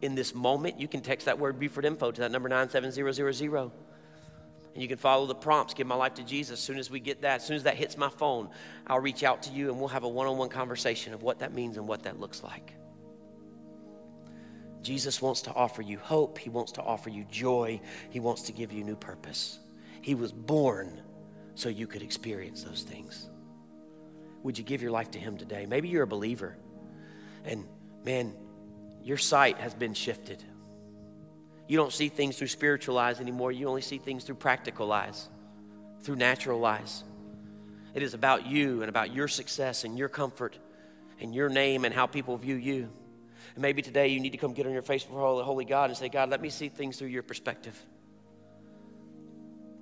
in 0.01 0.15
this 0.15 0.35
moment, 0.35 0.79
you 0.79 0.87
can 0.87 1.01
text 1.01 1.27
that 1.27 1.39
word 1.39 1.59
Buford 1.59 1.85
info 1.85 2.13
to 2.13 2.21
that 2.21 2.31
number 2.31 2.49
97000. 2.49 3.73
And 4.75 4.81
you 4.81 4.89
can 4.89 4.99
follow 4.99 5.27
the 5.27 5.35
prompts, 5.35 5.75
give 5.75 5.87
my 5.87 5.97
life 5.97 6.15
to 6.15 6.23
Jesus. 6.23 6.61
As 6.61 6.65
soon 6.65 6.79
as 6.79 6.91
we 6.91 7.01
get 7.01 7.23
that, 7.23 7.41
as 7.41 7.47
soon 7.47 7.57
as 7.57 7.65
that 7.65 7.77
hits 7.77 7.99
my 7.99 8.09
phone, 8.09 8.51
I'll 8.87 9.01
reach 9.01 9.25
out 9.25 9.43
to 9.43 9.51
you 9.51 9.69
and 9.69 9.79
we'll 9.79 9.89
have 9.89 10.05
a 10.05 10.09
one 10.09 10.29
on 10.29 10.39
one 10.39 10.49
conversation 10.49 11.13
of 11.13 11.23
what 11.23 11.41
that 11.41 11.53
means 11.53 11.77
and 11.77 11.89
what 11.89 12.05
that 12.05 12.21
looks 12.21 12.43
like. 12.43 12.73
Jesus 14.81 15.21
wants 15.21 15.43
to 15.43 15.53
offer 15.53 15.83
you 15.83 15.99
hope. 15.99 16.39
He 16.39 16.51
wants 16.51 16.73
to 16.73 16.83
offer 16.83 17.11
you 17.11 17.25
joy. 17.31 17.81
He 18.11 18.21
wants 18.21 18.43
to 18.43 18.53
give 18.53 18.73
you 18.73 18.85
new 18.85 18.97
purpose. 18.97 19.59
He 20.01 20.15
was 20.15 20.33
born 20.33 21.03
so 21.55 21.69
you 21.69 21.87
could 21.87 22.03
experience 22.03 22.63
those 22.63 22.83
things. 22.83 23.29
Would 24.43 24.59
you 24.59 24.65
give 24.65 24.83
your 24.83 24.91
life 24.91 25.13
to 25.13 25.19
Him 25.19 25.37
today? 25.37 25.67
Maybe 25.67 25.89
you're 25.89 26.03
a 26.03 26.07
believer 26.07 26.57
And 27.45 27.67
man, 28.05 28.35
your 29.03 29.17
sight 29.19 29.59
has 29.59 29.75
been 29.75 29.95
shifted. 29.95 30.43
You 31.69 31.77
don't 31.77 31.93
see 31.93 32.09
things 32.09 32.37
through 32.37 32.49
spiritual 32.49 32.99
eyes 32.99 33.21
anymore. 33.21 33.53
You 33.53 33.69
only 33.69 33.83
see 33.83 33.99
things 33.99 34.25
through 34.25 34.37
practical 34.37 34.93
eyes, 34.93 35.29
through 36.03 36.17
natural 36.17 36.65
eyes. 36.65 37.05
It 37.95 38.03
is 38.03 38.15
about 38.15 38.47
you 38.47 38.83
and 38.83 38.89
about 38.89 39.13
your 39.13 39.29
success 39.29 39.85
and 39.85 39.99
your 39.99 40.09
comfort 40.09 40.59
and 41.21 41.35
your 41.35 41.49
name 41.49 41.85
and 41.85 41.95
how 41.95 42.07
people 42.07 42.37
view 42.37 42.57
you. 42.57 42.91
And 43.55 43.63
maybe 43.63 43.83
today 43.83 44.09
you 44.09 44.21
need 44.21 44.31
to 44.31 44.39
come 44.39 44.53
get 44.53 44.67
on 44.67 44.73
your 44.73 44.83
face 44.83 45.05
before 45.05 45.37
the 45.37 45.45
Holy 45.45 45.65
God 45.65 45.91
and 45.91 45.99
say, 45.99 46.09
God, 46.09 46.31
let 46.31 46.41
me 46.41 46.49
see 46.49 46.69
things 46.69 46.99
through 46.99 47.09
your 47.09 47.23
perspective. 47.23 47.81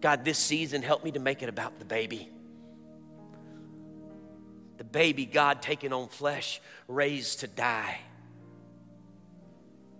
God, 0.00 0.24
this 0.24 0.38
season, 0.38 0.82
help 0.82 1.04
me 1.04 1.12
to 1.12 1.20
make 1.20 1.42
it 1.42 1.48
about 1.48 1.78
the 1.78 1.84
baby. 1.84 2.30
The 4.80 4.84
baby, 4.84 5.26
God 5.26 5.60
taking 5.60 5.92
on 5.92 6.08
flesh, 6.08 6.58
raised 6.88 7.40
to 7.40 7.46
die, 7.46 7.98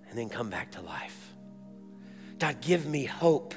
and 0.09 0.19
then 0.19 0.31
come 0.31 0.49
back 0.49 0.71
to 0.73 0.81
life. 0.81 1.35
God, 2.39 2.63
give 2.63 2.87
me 2.87 3.05
hope. 3.05 3.55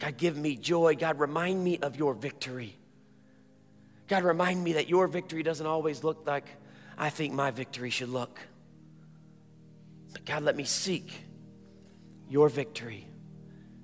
God, 0.00 0.16
give 0.16 0.36
me 0.36 0.56
joy. 0.56 0.96
God, 0.96 1.20
remind 1.20 1.62
me 1.62 1.78
of 1.78 1.94
your 1.94 2.12
victory. 2.12 2.76
God, 4.08 4.24
remind 4.24 4.64
me 4.64 4.72
that 4.72 4.88
your 4.88 5.06
victory 5.06 5.44
doesn't 5.44 5.64
always 5.64 6.02
look 6.02 6.26
like 6.26 6.46
I 6.98 7.08
think 7.08 7.32
my 7.32 7.52
victory 7.52 7.90
should 7.90 8.08
look. 8.08 8.40
But 10.12 10.24
God, 10.24 10.42
let 10.42 10.56
me 10.56 10.64
seek 10.64 11.12
your 12.28 12.48
victory 12.48 13.06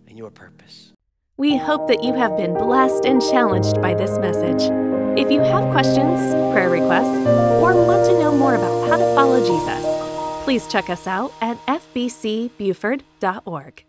and 0.08 0.18
your 0.18 0.32
purpose. 0.32 0.92
We 1.36 1.56
hope 1.56 1.86
that 1.86 2.02
you 2.02 2.14
have 2.14 2.36
been 2.36 2.54
blessed 2.54 3.04
and 3.04 3.22
challenged 3.22 3.80
by 3.80 3.94
this 3.94 4.18
message. 4.18 4.87
If 5.18 5.30
you 5.32 5.40
have 5.40 5.72
questions, 5.72 6.20
prayer 6.52 6.70
requests, 6.70 7.26
or 7.60 7.74
want 7.74 8.06
to 8.06 8.12
know 8.20 8.30
more 8.30 8.54
about 8.54 8.88
how 8.88 8.98
to 8.98 9.14
follow 9.16 9.40
Jesus, 9.40 9.84
please 10.44 10.68
check 10.68 10.88
us 10.88 11.08
out 11.08 11.32
at 11.40 11.58
fbcbuford.org. 11.66 13.87